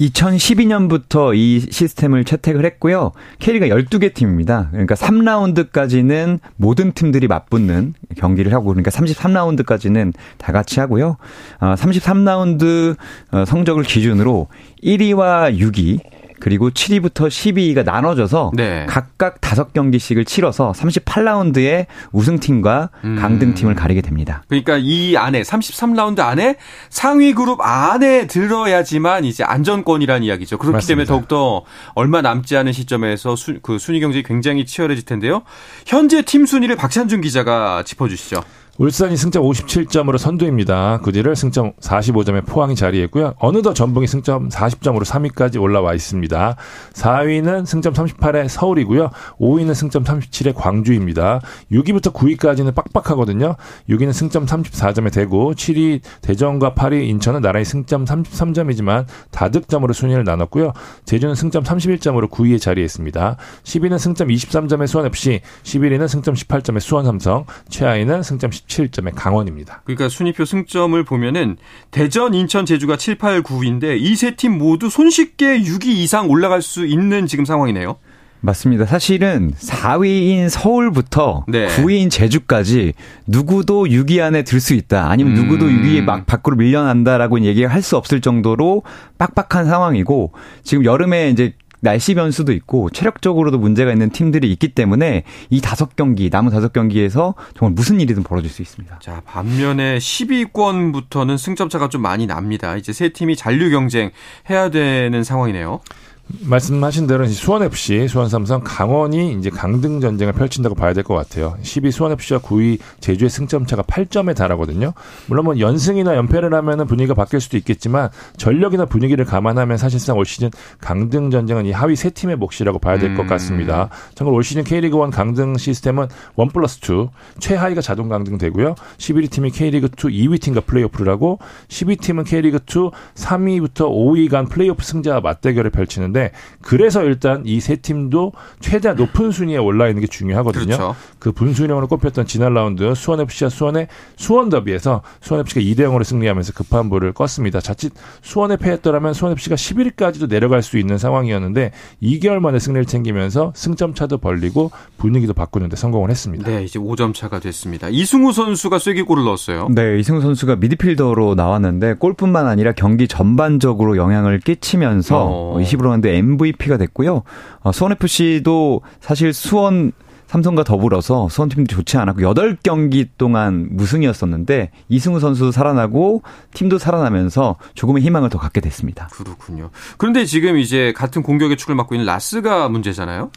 2012년부터 0.00 1.34
이 1.34 1.60
시스템을 1.70 2.24
채택을 2.24 2.64
했고요. 2.64 3.12
K리그가 3.38 3.68
12개 3.68 4.12
팀입니다. 4.12 4.68
그러니까 4.70 4.94
3라운드까지는 4.94 6.38
모든 6.56 6.92
팀들이 6.92 7.28
맞붙는 7.28 7.94
경기를 8.16 8.52
하고 8.52 8.66
그러니까 8.66 8.90
33라운드까지는 8.90 10.12
다 10.38 10.52
같이 10.52 10.80
하고요. 10.80 11.16
33라운드 11.60 12.96
어, 13.32 13.38
어, 13.38 13.44
성적을 13.44 13.84
기준으로 13.84 14.48
1위와 14.82 15.56
6위 15.58 16.00
그리고 16.40 16.70
7위부터 16.70 17.28
12위가 17.28 17.84
나눠져서 17.84 18.52
네. 18.54 18.86
각각 18.88 19.40
5경기씩을 19.40 20.26
치러서 20.26 20.72
38라운드에 20.72 21.86
우승팀과 22.12 22.90
음. 23.04 23.16
강등팀을 23.20 23.74
가리게 23.74 24.00
됩니다. 24.00 24.42
그러니까 24.48 24.76
이 24.78 25.16
안에 25.16 25.42
33라운드 25.42 26.20
안에 26.20 26.56
상위 26.90 27.34
그룹 27.34 27.60
안에 27.60 28.26
들어야지만 28.26 29.24
이제 29.24 29.44
안전권이라는 29.44 30.22
이야기죠. 30.24 30.58
그렇기 30.58 30.74
맞습니다. 30.74 30.88
때문에 30.88 31.06
더욱더 31.06 31.64
얼마 31.94 32.22
남지 32.22 32.56
않은 32.56 32.72
시점에서 32.72 33.36
수, 33.36 33.58
그 33.62 33.78
순위 33.78 34.00
경쟁이 34.00 34.22
굉장히 34.22 34.66
치열해질 34.66 35.04
텐데요. 35.04 35.42
현재 35.86 36.22
팀 36.22 36.46
순위를 36.46 36.76
박찬준 36.76 37.20
기자가 37.20 37.82
짚어주시죠. 37.84 38.42
울산이 38.78 39.16
승점 39.16 39.42
57점으로 39.42 40.18
선두입니다. 40.18 41.00
그 41.02 41.10
뒤를 41.10 41.34
승점 41.34 41.72
45점에 41.80 42.44
포항이 42.44 42.74
자리했고요. 42.74 43.34
어느덧 43.38 43.72
전북이 43.72 44.06
승점 44.06 44.50
40점으로 44.50 45.02
3위까지 45.02 45.60
올라와 45.60 45.94
있습니다. 45.94 46.56
4위는 46.92 47.64
승점 47.64 47.94
38에 47.94 48.48
서울이고요. 48.48 49.10
5위는 49.40 49.74
승점 49.74 50.04
37에 50.04 50.54
광주입니다. 50.54 51.40
6위부터 51.72 52.12
9위까지는 52.12 52.74
빡빡하거든요. 52.74 53.56
6위는 53.88 54.12
승점 54.12 54.44
34점에 54.44 55.10
대구, 55.10 55.52
7위 55.52 56.02
대전과 56.20 56.74
8위 56.74 57.08
인천은 57.08 57.40
나란히 57.40 57.64
승점 57.64 58.04
33점이지만 58.04 59.06
다득점으로 59.30 59.94
순위를 59.94 60.24
나눴고요. 60.24 60.74
제주는 61.06 61.34
승점 61.34 61.64
31점으로 61.64 62.30
9위에 62.30 62.60
자리했습니다. 62.60 63.36
10위는 63.64 63.98
승점 63.98 64.28
23점의 64.28 64.86
수원FC, 64.86 65.40
11위는 65.62 66.08
승점 66.08 66.34
18점의 66.34 66.80
수원 66.80 67.06
삼성, 67.06 67.46
최하위는 67.70 68.22
승점 68.22 68.50
17점의 68.66 69.12
강원입니다. 69.14 69.82
그러니까 69.84 70.08
순위표 70.08 70.44
승점을 70.44 71.02
보면은 71.04 71.56
대전, 71.90 72.34
인천, 72.34 72.66
제주가 72.66 72.96
7, 72.96 73.16
8, 73.16 73.42
9인데 73.42 73.98
이 74.00 74.12
세 74.14 74.32
팀 74.36 74.58
모두 74.58 74.90
손쉽게 74.90 75.60
6위 75.62 75.86
이상 75.86 76.28
올라갈 76.28 76.62
수 76.62 76.86
있는 76.86 77.26
지금 77.26 77.44
상황이네요. 77.44 77.96
맞습니다. 78.40 78.84
사실은 78.84 79.50
4위인 79.58 80.48
서울부터 80.48 81.46
네. 81.48 81.66
9위인 81.68 82.10
제주까지 82.10 82.92
누구도 83.26 83.84
6위 83.86 84.20
안에 84.20 84.42
들 84.42 84.60
수 84.60 84.74
있다. 84.74 85.08
아니면 85.10 85.34
누구도 85.34 85.66
음. 85.66 85.82
6위에 85.82 86.02
막 86.02 86.26
밖으로 86.26 86.54
밀려난다라고 86.56 87.40
얘기를 87.40 87.68
할수 87.72 87.96
없을 87.96 88.20
정도로 88.20 88.82
빡빡한 89.18 89.66
상황이고 89.66 90.32
지금 90.62 90.84
여름에 90.84 91.30
이제 91.30 91.54
날씨 91.86 92.14
변수도 92.14 92.52
있고 92.52 92.90
체력적으로도 92.90 93.58
문제가 93.58 93.92
있는 93.92 94.10
팀들이 94.10 94.50
있기 94.50 94.74
때문에 94.74 95.22
이 95.50 95.60
다섯 95.60 95.94
경기 95.94 96.28
남은 96.30 96.50
다섯 96.50 96.72
경기에서 96.72 97.34
정말 97.56 97.74
무슨 97.74 98.00
일이든 98.00 98.24
벌어질 98.24 98.50
수 98.50 98.60
있습니다. 98.60 98.98
자 98.98 99.22
반면에 99.24 99.98
10위권부터는 99.98 101.38
승점 101.38 101.68
차가 101.68 101.88
좀 101.88 102.02
많이 102.02 102.26
납니다. 102.26 102.76
이제 102.76 102.92
세 102.92 103.10
팀이 103.10 103.36
잔류 103.36 103.70
경쟁 103.70 104.10
해야 104.50 104.68
되는 104.68 105.22
상황이네요. 105.22 105.80
말씀하신 106.28 107.06
대로 107.06 107.24
수원 107.28 107.62
FC, 107.62 108.08
수원 108.08 108.28
삼성, 108.28 108.60
강원이 108.64 109.34
이제 109.34 109.48
강등 109.48 110.00
전쟁을 110.00 110.32
펼친다고 110.32 110.74
봐야 110.74 110.92
될 110.92 111.04
것 111.04 111.14
같아요. 111.14 111.56
10위 111.62 111.92
수원 111.92 112.10
FC와 112.12 112.40
9위 112.40 112.80
제주의 112.98 113.30
승점 113.30 113.64
차가 113.64 113.82
8점에 113.82 114.34
달하거든요. 114.34 114.92
물론 115.26 115.44
뭐 115.44 115.58
연승이나 115.60 116.16
연패를 116.16 116.52
하면은 116.52 116.86
분위기가 116.86 117.14
바뀔 117.14 117.40
수도 117.40 117.56
있겠지만 117.56 118.08
전력이나 118.38 118.86
분위기를 118.86 119.24
감안하면 119.24 119.76
사실상 119.76 120.18
올 120.18 120.24
시즌 120.24 120.50
강등 120.80 121.30
전쟁은 121.30 121.64
이 121.66 121.70
하위 121.70 121.94
세 121.94 122.10
팀의 122.10 122.36
몫이라고 122.36 122.80
봐야 122.80 122.98
될것 122.98 123.20
음. 123.20 123.26
같습니다. 123.28 123.88
참고로 124.16 124.36
올 124.36 124.42
시즌 124.42 124.64
K리그 124.64 124.96
1 125.00 125.10
강등 125.10 125.56
시스템은 125.56 126.08
1 126.36 126.48
플러스 126.52 126.80
2 126.80 127.08
최하위가 127.38 127.80
자동 127.80 128.08
강등되고요. 128.08 128.74
11위 128.98 129.30
팀이 129.30 129.50
K리그 129.52 129.86
2 129.96 130.26
2위 130.26 130.40
팀과 130.40 130.62
플레이오프를 130.62 131.12
하고 131.12 131.38
12위 131.68 132.00
팀은 132.00 132.24
K리그 132.24 132.58
2 132.68 132.90
3위부터 133.14 133.88
5위 133.90 134.28
간 134.28 134.46
플레이오프 134.48 134.82
승자와 134.82 135.20
맞대결을 135.20 135.70
펼치는데 135.70 136.15
건데 136.16 136.30
그래서 136.62 137.04
일단 137.04 137.42
이 137.44 137.60
세 137.66 137.74
팀도 137.76 138.32
최대한 138.60 138.96
높은 138.96 139.32
순위에 139.32 139.56
올라 139.56 139.88
있는 139.88 140.00
게 140.00 140.06
중요하거든요. 140.06 140.64
그렇죠. 140.66 140.96
그 141.18 141.32
분수령으로 141.32 141.88
꼽혔던 141.88 142.26
지난 142.26 142.54
라운드 142.54 142.94
수원 142.94 143.20
FC와 143.20 143.48
수원의 143.50 143.88
수원 144.14 144.48
더비에서 144.50 145.02
수원 145.20 145.40
FC가 145.40 145.60
2대 145.60 145.80
0으로 145.88 146.04
승리하면서 146.04 146.52
급한 146.52 146.88
불을 146.88 147.12
껐습니다. 147.12 147.60
자칫 147.60 147.92
수원에 148.22 148.56
패했더라면 148.56 149.14
수원 149.14 149.32
FC가 149.32 149.56
11위까지도 149.56 150.28
내려갈 150.28 150.62
수 150.62 150.78
있는 150.78 150.96
상황이었는데 150.96 151.72
2개월 152.02 152.38
만에 152.38 152.60
승리를 152.60 152.84
챙기면서 152.86 153.52
승점 153.56 153.94
차도 153.94 154.18
벌리고 154.18 154.70
분위기도 154.96 155.32
바꾸는데 155.34 155.74
성공을 155.74 156.10
했습니다. 156.10 156.48
네, 156.48 156.62
이제 156.62 156.78
5점 156.78 157.14
차가 157.14 157.40
됐습니다. 157.40 157.88
이승우 157.88 158.32
선수가 158.32 158.78
쐐기골을 158.78 159.24
넣었어요. 159.24 159.68
네, 159.74 159.98
이승우 159.98 160.20
선수가 160.20 160.56
미드필더로 160.56 161.34
나왔는데 161.34 161.94
골뿐만 161.94 162.46
아니라 162.46 162.70
경기 162.72 163.08
전반적으로 163.08 163.96
영향을 163.96 164.38
끼치면서 164.38 165.24
어. 165.26 165.58
20라운드 165.60 166.05
가운데 166.06 166.16
MVP가 166.16 166.76
됐고요. 166.76 167.24
어, 167.60 167.72
수원 167.72 167.92
FC도 167.92 168.82
사실 169.00 169.32
수원 169.32 169.92
삼성과 170.28 170.64
더불어서 170.64 171.28
수원팀도 171.28 171.72
좋지 171.76 171.98
않았고 171.98 172.20
8경기 172.20 173.08
동안 173.16 173.68
무승이었었는데 173.70 174.70
이승우 174.88 175.20
선수 175.20 175.52
살아나고 175.52 176.22
팀도 176.52 176.78
살아나면서 176.78 177.56
조금의 177.74 178.02
희망을 178.02 178.28
더 178.28 178.38
갖게 178.38 178.60
됐습니다. 178.60 179.08
그렇군요. 179.12 179.70
그런데 179.98 180.24
지금 180.24 180.58
이제 180.58 180.92
같은 180.96 181.22
공격의 181.22 181.56
축을 181.56 181.76
맡고 181.76 181.94
있는 181.94 182.06
라스가 182.06 182.68
문제잖아요. 182.68 183.30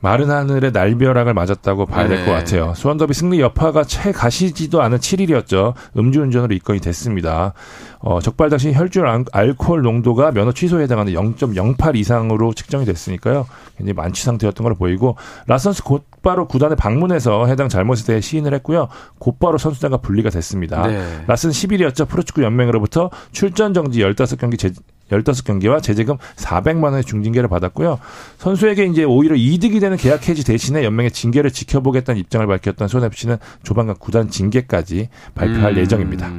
마른 0.00 0.30
하늘의 0.30 0.72
날벼락을 0.72 1.32
맞았다고 1.32 1.86
봐야 1.86 2.06
될것 2.06 2.26
네. 2.26 2.32
같아요. 2.32 2.74
수원더비 2.74 3.14
승리 3.14 3.40
여파가 3.40 3.84
채 3.84 4.12
가시지도 4.12 4.82
않은 4.82 4.98
7일이었죠. 4.98 5.74
음주운전으로 5.96 6.54
입건이 6.54 6.80
됐습니다. 6.80 7.54
어, 8.00 8.20
적발 8.20 8.50
당시 8.50 8.72
혈중 8.72 9.24
알코올 9.32 9.82
농도가 9.82 10.32
면허 10.32 10.52
취소에 10.52 10.82
해당하는 10.82 11.14
0.08 11.14 11.96
이상으로 11.96 12.52
측정이 12.52 12.84
됐으니까요. 12.84 13.46
굉장히 13.78 13.94
만취 13.94 14.22
상태였던 14.22 14.62
걸로 14.62 14.74
보이고 14.76 15.16
라선스 15.46 15.82
곧바로 15.82 16.46
구단에 16.46 16.74
방문해서 16.74 17.46
해당 17.46 17.68
잘못에 17.70 18.04
대해 18.06 18.20
시인을 18.20 18.52
했고요. 18.54 18.88
곧바로 19.18 19.56
선수단과 19.56 19.98
분리가 19.98 20.28
됐습니다. 20.28 20.86
네. 20.86 21.24
라슨 21.26 21.50
10일이었죠. 21.50 22.06
프로축구 22.06 22.42
연맹으로부터 22.42 23.10
출전 23.32 23.72
정지 23.72 24.00
15경기 24.00 24.58
제, 24.58 24.70
15경기와 25.10 25.82
제재금 25.82 26.16
400만 26.36 26.84
원의 26.84 27.04
중징계를 27.04 27.48
받았고요. 27.48 27.98
선수에게 28.38 28.86
이제 28.86 29.04
오히려 29.04 29.36
이득이 29.36 29.78
되는 29.80 29.96
계약 29.96 30.28
해지 30.28 30.44
대신에 30.44 30.82
연맹의 30.84 31.10
징계를 31.12 31.50
지켜보겠다는 31.50 32.20
입장을 32.20 32.46
밝혔던 32.46 32.88
수원FC는 32.88 33.36
조만간 33.62 33.94
구단 33.98 34.30
징계까지 34.30 35.08
발표할 35.34 35.74
음, 35.74 35.78
예정입니다. 35.78 36.32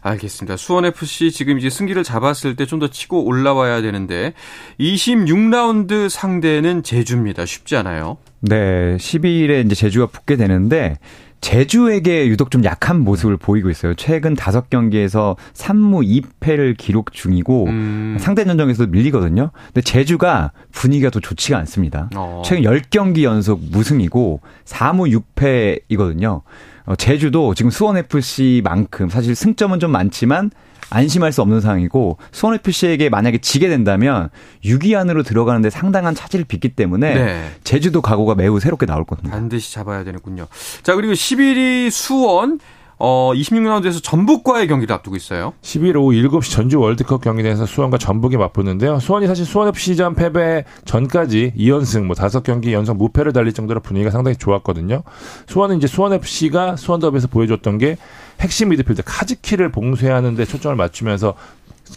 알겠습니다. 0.00 0.56
수원FC 0.56 1.32
지금 1.32 1.58
이제 1.58 1.68
승기를 1.68 2.04
잡았을 2.04 2.54
때 2.56 2.64
좀 2.66 2.78
더 2.78 2.86
치고 2.88 3.24
올라와야 3.24 3.82
되는데 3.82 4.34
26라운드 4.78 6.08
상대는 6.08 6.82
제주입니다. 6.82 7.44
쉽지 7.46 7.76
않아요. 7.76 8.18
네, 8.40 8.96
12일에 8.98 9.64
이제 9.66 9.74
제주가 9.74 10.06
붙게 10.06 10.36
되는데 10.36 10.96
제주에게 11.40 12.26
유독 12.28 12.50
좀 12.50 12.64
약한 12.64 13.00
모습을 13.00 13.36
보이고 13.36 13.70
있어요. 13.70 13.94
최근 13.94 14.34
다섯 14.34 14.70
경기에서 14.70 15.36
3무 15.54 16.22
2패를 16.40 16.76
기록 16.76 17.12
중이고 17.12 17.66
음. 17.66 18.16
상대 18.18 18.44
전적에서도 18.44 18.90
밀리거든요. 18.90 19.50
근데 19.66 19.80
제주가 19.80 20.52
분위기가 20.72 21.10
또 21.10 21.20
좋지가 21.20 21.56
않습니다. 21.58 22.10
어. 22.16 22.42
최근 22.44 22.64
10경기 22.64 23.22
연속 23.22 23.60
무승이고 23.70 24.40
4무 24.64 25.22
6패이거든요. 25.36 26.42
어, 26.86 26.96
제주도 26.96 27.54
지금 27.54 27.70
수원FC만큼 27.70 29.08
사실 29.10 29.34
승점은 29.34 29.78
좀 29.78 29.92
많지만 29.92 30.50
안심할 30.90 31.32
수 31.32 31.42
없는 31.42 31.60
상황이고 31.60 32.18
수원 32.32 32.54
FC에게 32.54 33.08
만약에 33.08 33.38
지게 33.38 33.68
된다면 33.68 34.30
6위 34.64 34.94
안으로 34.96 35.22
들어가는데 35.22 35.70
상당한 35.70 36.14
차질을 36.14 36.44
빚기 36.44 36.70
때문에 36.70 37.14
네. 37.14 37.50
제주도 37.64 38.00
각오가 38.02 38.34
매우 38.34 38.58
새롭게 38.60 38.86
나올 38.86 39.04
겁니다. 39.04 39.30
반드시 39.30 39.72
잡아야 39.72 40.04
되는군요. 40.04 40.46
자 40.82 40.94
그리고 40.94 41.12
11위 41.12 41.90
수원 41.90 42.58
어, 43.00 43.30
26라운드에서 43.32 44.02
전북과의 44.02 44.66
경기를 44.66 44.92
앞두고 44.92 45.14
있어요. 45.16 45.52
11일 45.62 45.96
오후 45.96 46.12
7시 46.12 46.50
전주 46.50 46.80
월드컵 46.80 47.22
경기장에서 47.22 47.64
수원과 47.64 47.98
전북이 47.98 48.36
맞붙는데요. 48.36 48.98
수원이 48.98 49.28
사실 49.28 49.44
수원FC전 49.44 50.16
패배 50.16 50.64
전까지 50.84 51.52
2연승 51.56 52.04
뭐 52.04 52.16
5경기 52.16 52.72
연속 52.72 52.96
무패를 52.96 53.32
달릴 53.32 53.52
정도로 53.52 53.80
분위기가 53.80 54.10
상당히 54.10 54.36
좋았거든요. 54.36 55.04
수원은 55.46 55.76
이제 55.76 55.86
수원FC가 55.86 56.74
수원더비에서 56.76 57.28
보여줬던 57.28 57.78
게 57.78 57.98
핵심 58.40 58.68
미드필더 58.70 59.02
카즈키를 59.04 59.70
봉쇄하는데 59.70 60.44
초점을 60.44 60.76
맞추면서 60.76 61.34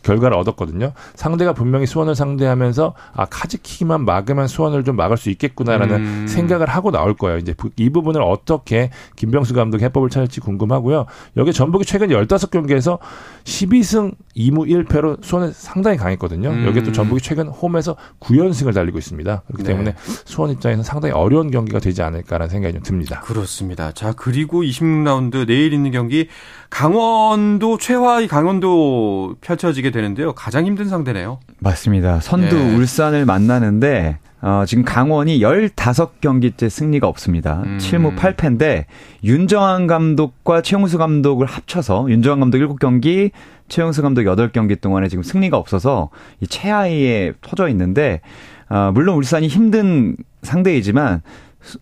결과를 0.04 0.38
얻었거든요. 0.38 0.93
상대가 1.15 1.54
분명히 1.54 1.86
수원을 1.86 2.15
상대하면서 2.15 2.93
아 3.13 3.25
카즈키만 3.25 4.06
막으면 4.06 4.47
수원을 4.47 4.84
좀 4.84 4.95
막을 4.95 5.17
수 5.17 5.30
있겠구나라는 5.30 5.95
음. 5.95 6.27
생각을 6.27 6.67
하고 6.69 6.91
나올 6.91 7.13
거예요. 7.13 7.38
이제 7.38 7.54
이 7.75 7.89
부분을 7.89 8.21
어떻게 8.21 8.89
김병수 9.15 9.54
감독이 9.54 9.84
해법을 9.84 10.10
찾을지 10.10 10.39
궁금하고요. 10.41 11.06
여기 11.38 11.54
전북이 11.54 11.86
최근 11.86 12.10
15경기에서 12.10 12.99
12승 13.43 14.13
2무 14.36 14.88
1패로 14.88 15.23
수원은 15.23 15.51
상당히 15.54 15.97
강했거든요. 15.97 16.49
음. 16.49 16.65
여기에 16.67 16.84
또 16.84 16.91
전북이 16.91 17.21
최근 17.21 17.47
홈에서 17.47 17.95
9연승을 18.19 18.73
달리고 18.73 18.97
있습니다. 18.97 19.43
그렇기 19.47 19.63
네. 19.63 19.69
때문에 19.69 19.95
수원 20.25 20.51
입장에서는 20.51 20.84
상당히 20.84 21.13
어려운 21.13 21.51
경기가 21.51 21.80
되지 21.80 22.01
않을까라는 22.01 22.49
생각이 22.49 22.73
좀 22.73 22.84
듭니다. 22.84 23.21
그렇습니다. 23.21 23.91
자, 23.91 24.13
그리고 24.13 24.63
26라운드 24.63 25.45
내일 25.47 25.73
있는 25.73 25.91
경기 25.91 26.27
강원도 26.71 27.77
최하위 27.77 28.27
강원도 28.27 29.36
펼쳐지게 29.41 29.91
되는데요. 29.91 30.34
가장 30.34 30.65
힘든 30.65 30.88
상대네요. 30.88 31.39
맞습니다. 31.60 32.21
선두 32.21 32.55
네. 32.55 32.75
울산을 32.75 33.25
만나는데 33.25 34.17
어, 34.41 34.63
지금 34.65 34.84
강원이 34.84 35.39
15경기째 35.39 36.69
승리가 36.69 37.07
없습니다. 37.07 37.62
음. 37.65 37.77
7무 37.79 38.15
8패인데 38.15 38.86
윤정환 39.23 39.86
감독과 39.86 40.62
최용수 40.62 40.97
감독을 40.97 41.45
합쳐서 41.45 42.10
윤정환 42.10 42.39
감독 42.39 42.57
7경기, 42.57 43.31
최용수 43.67 44.01
감독 44.01 44.23
8경기 44.23 44.79
동안에 44.79 45.10
지금 45.10 45.23
승리가 45.23 45.57
없어서 45.57 46.10
이 46.39 46.47
최하위에 46.47 47.34
터져 47.41 47.67
있는데 47.67 48.21
어, 48.69 48.91
물론 48.93 49.17
울산이 49.17 49.47
힘든 49.47 50.15
상대이지만 50.41 51.21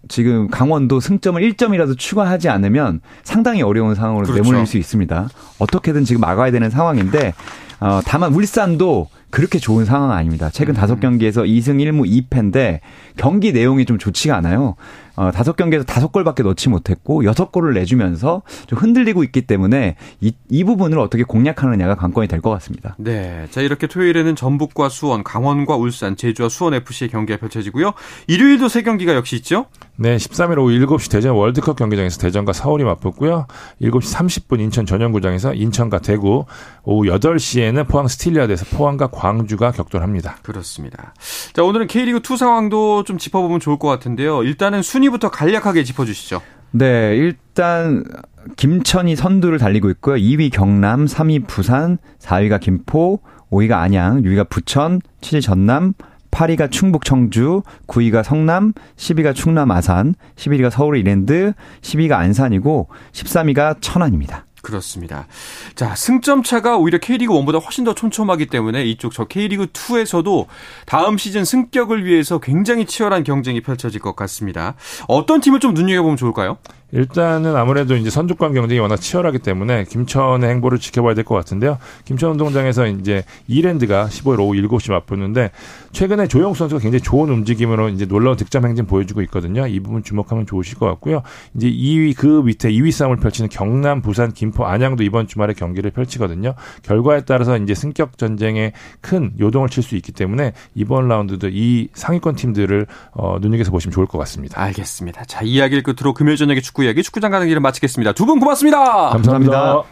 지금 0.08 0.48
강원도 0.50 1.00
승점을 1.00 1.42
1점이라도 1.42 1.98
추가하지 1.98 2.50
않으면 2.50 3.02
상당히 3.24 3.62
어려운 3.62 3.96
상황으로 3.96 4.26
그렇죠. 4.26 4.44
내몰릴 4.44 4.66
수 4.68 4.78
있습니다. 4.78 5.30
어떻게든 5.60 6.06
지금 6.06 6.22
막아야 6.22 6.52
되는 6.52 6.70
상황인데 6.70 7.34
어, 7.80 8.02
다만 8.06 8.34
울산도 8.34 9.08
그렇게 9.30 9.60
좋은 9.60 9.86
상황 9.86 10.12
아닙니다. 10.12 10.50
최근 10.52 10.74
음. 10.74 10.76
다섯 10.76 10.96
음. 10.96 11.00
경기에서 11.00 11.44
2승 11.44 11.78
1무 11.78 12.30
2패인데 12.30 12.80
경기 13.16 13.52
내용이 13.52 13.86
좀 13.86 13.98
좋지가 13.98 14.36
않아요. 14.38 14.76
어, 15.16 15.32
다섯 15.32 15.58
경기에서 15.58 15.84
다섯 15.84 16.14
골밖에 16.14 16.44
넣지 16.44 16.70
못했고 16.70 17.26
여섯 17.26 17.52
골을 17.52 17.74
내주면서 17.74 18.42
좀 18.68 18.80
흔들리고 18.80 19.26
있기 19.26 19.42
때문에 19.42 19.96
이, 20.22 20.32
이 20.50 20.64
부분을 20.64 20.98
어떻게 20.98 21.24
공략하느냐가 21.24 21.96
관건이 21.96 22.28
될 22.30 22.40
것 22.40 22.50
같습니다. 22.52 22.96
네. 22.98 23.46
자, 23.52 23.60
이렇게 23.60 23.86
토요일에는 23.86 24.34
전북과 24.38 24.88
수원, 24.88 25.26
강원과 25.26 25.76
울산, 25.76 26.16
제주와 26.16 26.48
수원 26.48 26.74
FC의 26.74 27.10
경기가 27.10 27.38
펼쳐지고요. 27.38 27.92
일요일도 28.28 28.70
세 28.70 28.82
경기가 28.82 29.14
역시 29.14 29.36
있죠? 29.36 29.66
네. 29.98 30.16
13일 30.16 30.58
오후 30.58 30.70
7시 30.70 31.12
대전 31.12 31.36
월드컵 31.36 31.76
경기장에서 31.76 32.18
대전과 32.22 32.54
서울이 32.54 32.86
맞붙고요. 32.86 33.46
7시 33.82 34.16
30분 34.48 34.62
인천 34.62 34.86
전용구장에서 34.86 35.54
인천과 35.54 36.00
대구, 36.00 36.46
오후 36.84 37.10
8시에는 37.10 37.86
포항 37.90 38.08
스틸야드에서 38.08 38.78
포항과 38.78 39.08
광주가 39.20 39.72
격돌합니다. 39.72 40.38
그렇습니다. 40.44 41.14
자, 41.52 41.62
오늘은 41.64 41.88
K리그 41.88 42.22
2 42.24 42.38
상황도 42.38 43.04
좀 43.04 43.18
짚어보면 43.18 43.60
좋을 43.60 43.78
것 43.78 43.90
같은데요. 43.90 44.44
일단은 44.44 44.82
순위부터 44.82 45.30
간략하게 45.30 45.84
짚어주시죠. 45.84 46.42
네, 46.72 47.16
일단 47.18 48.06
김천이 48.56 49.18
선두를 49.18 49.58
달리고 49.58 49.90
있고요. 49.92 50.16
2위 50.16 50.52
경남, 50.52 51.06
3위 51.06 51.48
부산, 51.48 51.98
4위가 52.20 52.62
김포, 52.62 53.20
5위가 53.52 53.74
안양, 53.74 54.22
6위가 54.22 54.50
부천, 54.50 55.02
7위 55.20 55.42
전남, 55.42 55.94
8위가 56.32 56.72
충북 56.72 57.04
청주, 57.04 57.64
9위가 57.88 58.24
성남, 58.24 58.74
10위가 58.96 59.36
충남 59.36 59.72
아산, 59.72 60.16
11위가 60.36 60.70
서울 60.70 60.98
이랜드, 60.98 61.54
10위가 61.82 62.14
안산이고 62.14 62.88
13위가 63.12 63.78
천안입니다. 63.82 64.46
그렇습니다. 64.70 65.28
자, 65.76 65.96
승점 65.96 66.44
차가 66.44 66.78
오히려 66.78 66.98
K리그 67.00 67.34
1보다 67.34 67.64
훨씬 67.64 67.84
더 67.84 67.94
촘촘하기 67.94 68.48
때문에 68.48 68.84
이쪽 68.86 69.14
저 69.14 69.26
K리그 69.26 69.68
2에서도 69.68 70.48
다음 70.86 71.18
시즌 71.18 71.46
승격을 71.46 72.06
위해서 72.06 72.40
굉장히 72.40 72.86
치열한 72.86 73.24
경쟁이 73.24 73.62
펼쳐질 73.62 74.00
것 74.00 74.16
같습니다. 74.16 74.76
어떤 75.08 75.42
팀을 75.42 75.60
좀 75.60 75.74
눈여겨보면 75.74 76.18
좋을까요? 76.18 76.58
일단은 76.92 77.56
아무래도 77.56 77.96
이제 77.96 78.10
선두권 78.10 78.54
경쟁이 78.54 78.80
워낙 78.80 78.98
치열하기 78.98 79.40
때문에 79.40 79.84
김천의 79.86 80.50
행보를 80.50 80.80
지켜봐야 80.80 81.14
될 81.14 81.24
것 81.24 81.36
같은데요. 81.36 81.78
김천 82.06 82.32
운동장에서 82.32 82.88
이제 82.88 83.24
이랜드가 83.48 84.08
15일 84.08 84.40
오후 84.40 84.54
7시 84.54 84.92
맞붙는데 84.92 85.52
최근에 85.92 86.28
조영 86.28 86.54
선수가 86.54 86.82
굉장히 86.82 87.02
좋은 87.02 87.30
움직임으로 87.30 87.90
이제 87.90 88.06
놀라운 88.06 88.36
득점 88.38 88.66
행진 88.66 88.86
보여주고 88.88 89.22
있거든요. 89.24 89.68
이 89.68 89.80
부분 89.80 90.02
주목하면 90.04 90.46
좋으실 90.46 90.78
것 90.80 90.86
같고요. 90.88 91.22
이제 91.56 91.70
2위 91.70 92.16
그 92.16 92.42
밑에 92.44 92.72
2위 92.72 92.92
싸움을 92.92 93.18
펼치는 93.18 93.50
경남, 93.50 94.02
부산, 94.02 94.32
김포, 94.32 94.66
안양도 94.66 95.04
이번 95.04 95.28
주말에 95.28 95.54
경기를 95.54 95.92
펼치거든요. 95.92 96.56
결과에 96.84 97.22
따라서 97.26 97.58
이제 97.58 97.76
승격 97.76 98.18
전쟁에 98.18 98.74
큰 99.02 99.34
요동을 99.40 99.70
칠 99.70 99.84
수 99.84 99.96
있기 99.96 100.12
때문에 100.12 100.52
이번 100.76 101.08
라운드도 101.08 101.50
이 101.52 101.88
상위권 101.94 102.36
팀들을 102.36 102.86
어, 103.14 103.38
눈여겨서 103.40 103.72
보시면 103.72 103.94
좋을 103.94 104.06
것 104.08 104.18
같습니다. 104.20 104.62
알겠습니다. 104.62 105.24
자, 105.26 105.42
이야기를 105.42 105.84
끝으로 105.84 106.14
금요일 106.14 106.38
저녁에 106.38 106.60
축구 106.60 106.79
축구 106.80 106.84
이야기 106.86 107.04
축구장 107.04 107.32
가는 107.32 107.46
길을 107.48 107.60
마치겠습니다. 107.60 108.14
두 108.14 108.26
분 108.26 108.40
고맙습니다. 108.40 109.10
감사합니다. 109.10 109.84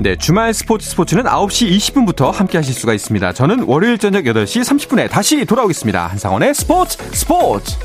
네, 0.00 0.16
주말 0.16 0.54
스포츠 0.54 0.88
스포츠는 0.90 1.24
9시 1.24 1.70
20분부터 1.76 2.32
함께 2.32 2.58
하실 2.58 2.74
수가 2.74 2.94
있습니다. 2.94 3.32
저는 3.32 3.64
월요일 3.64 3.98
저녁 3.98 4.24
8시 4.24 4.62
30분에 4.62 5.10
다시 5.10 5.44
돌아오겠습니다. 5.44 6.06
한상원의 6.06 6.54
스포츠 6.54 6.98
스포츠! 7.12 7.76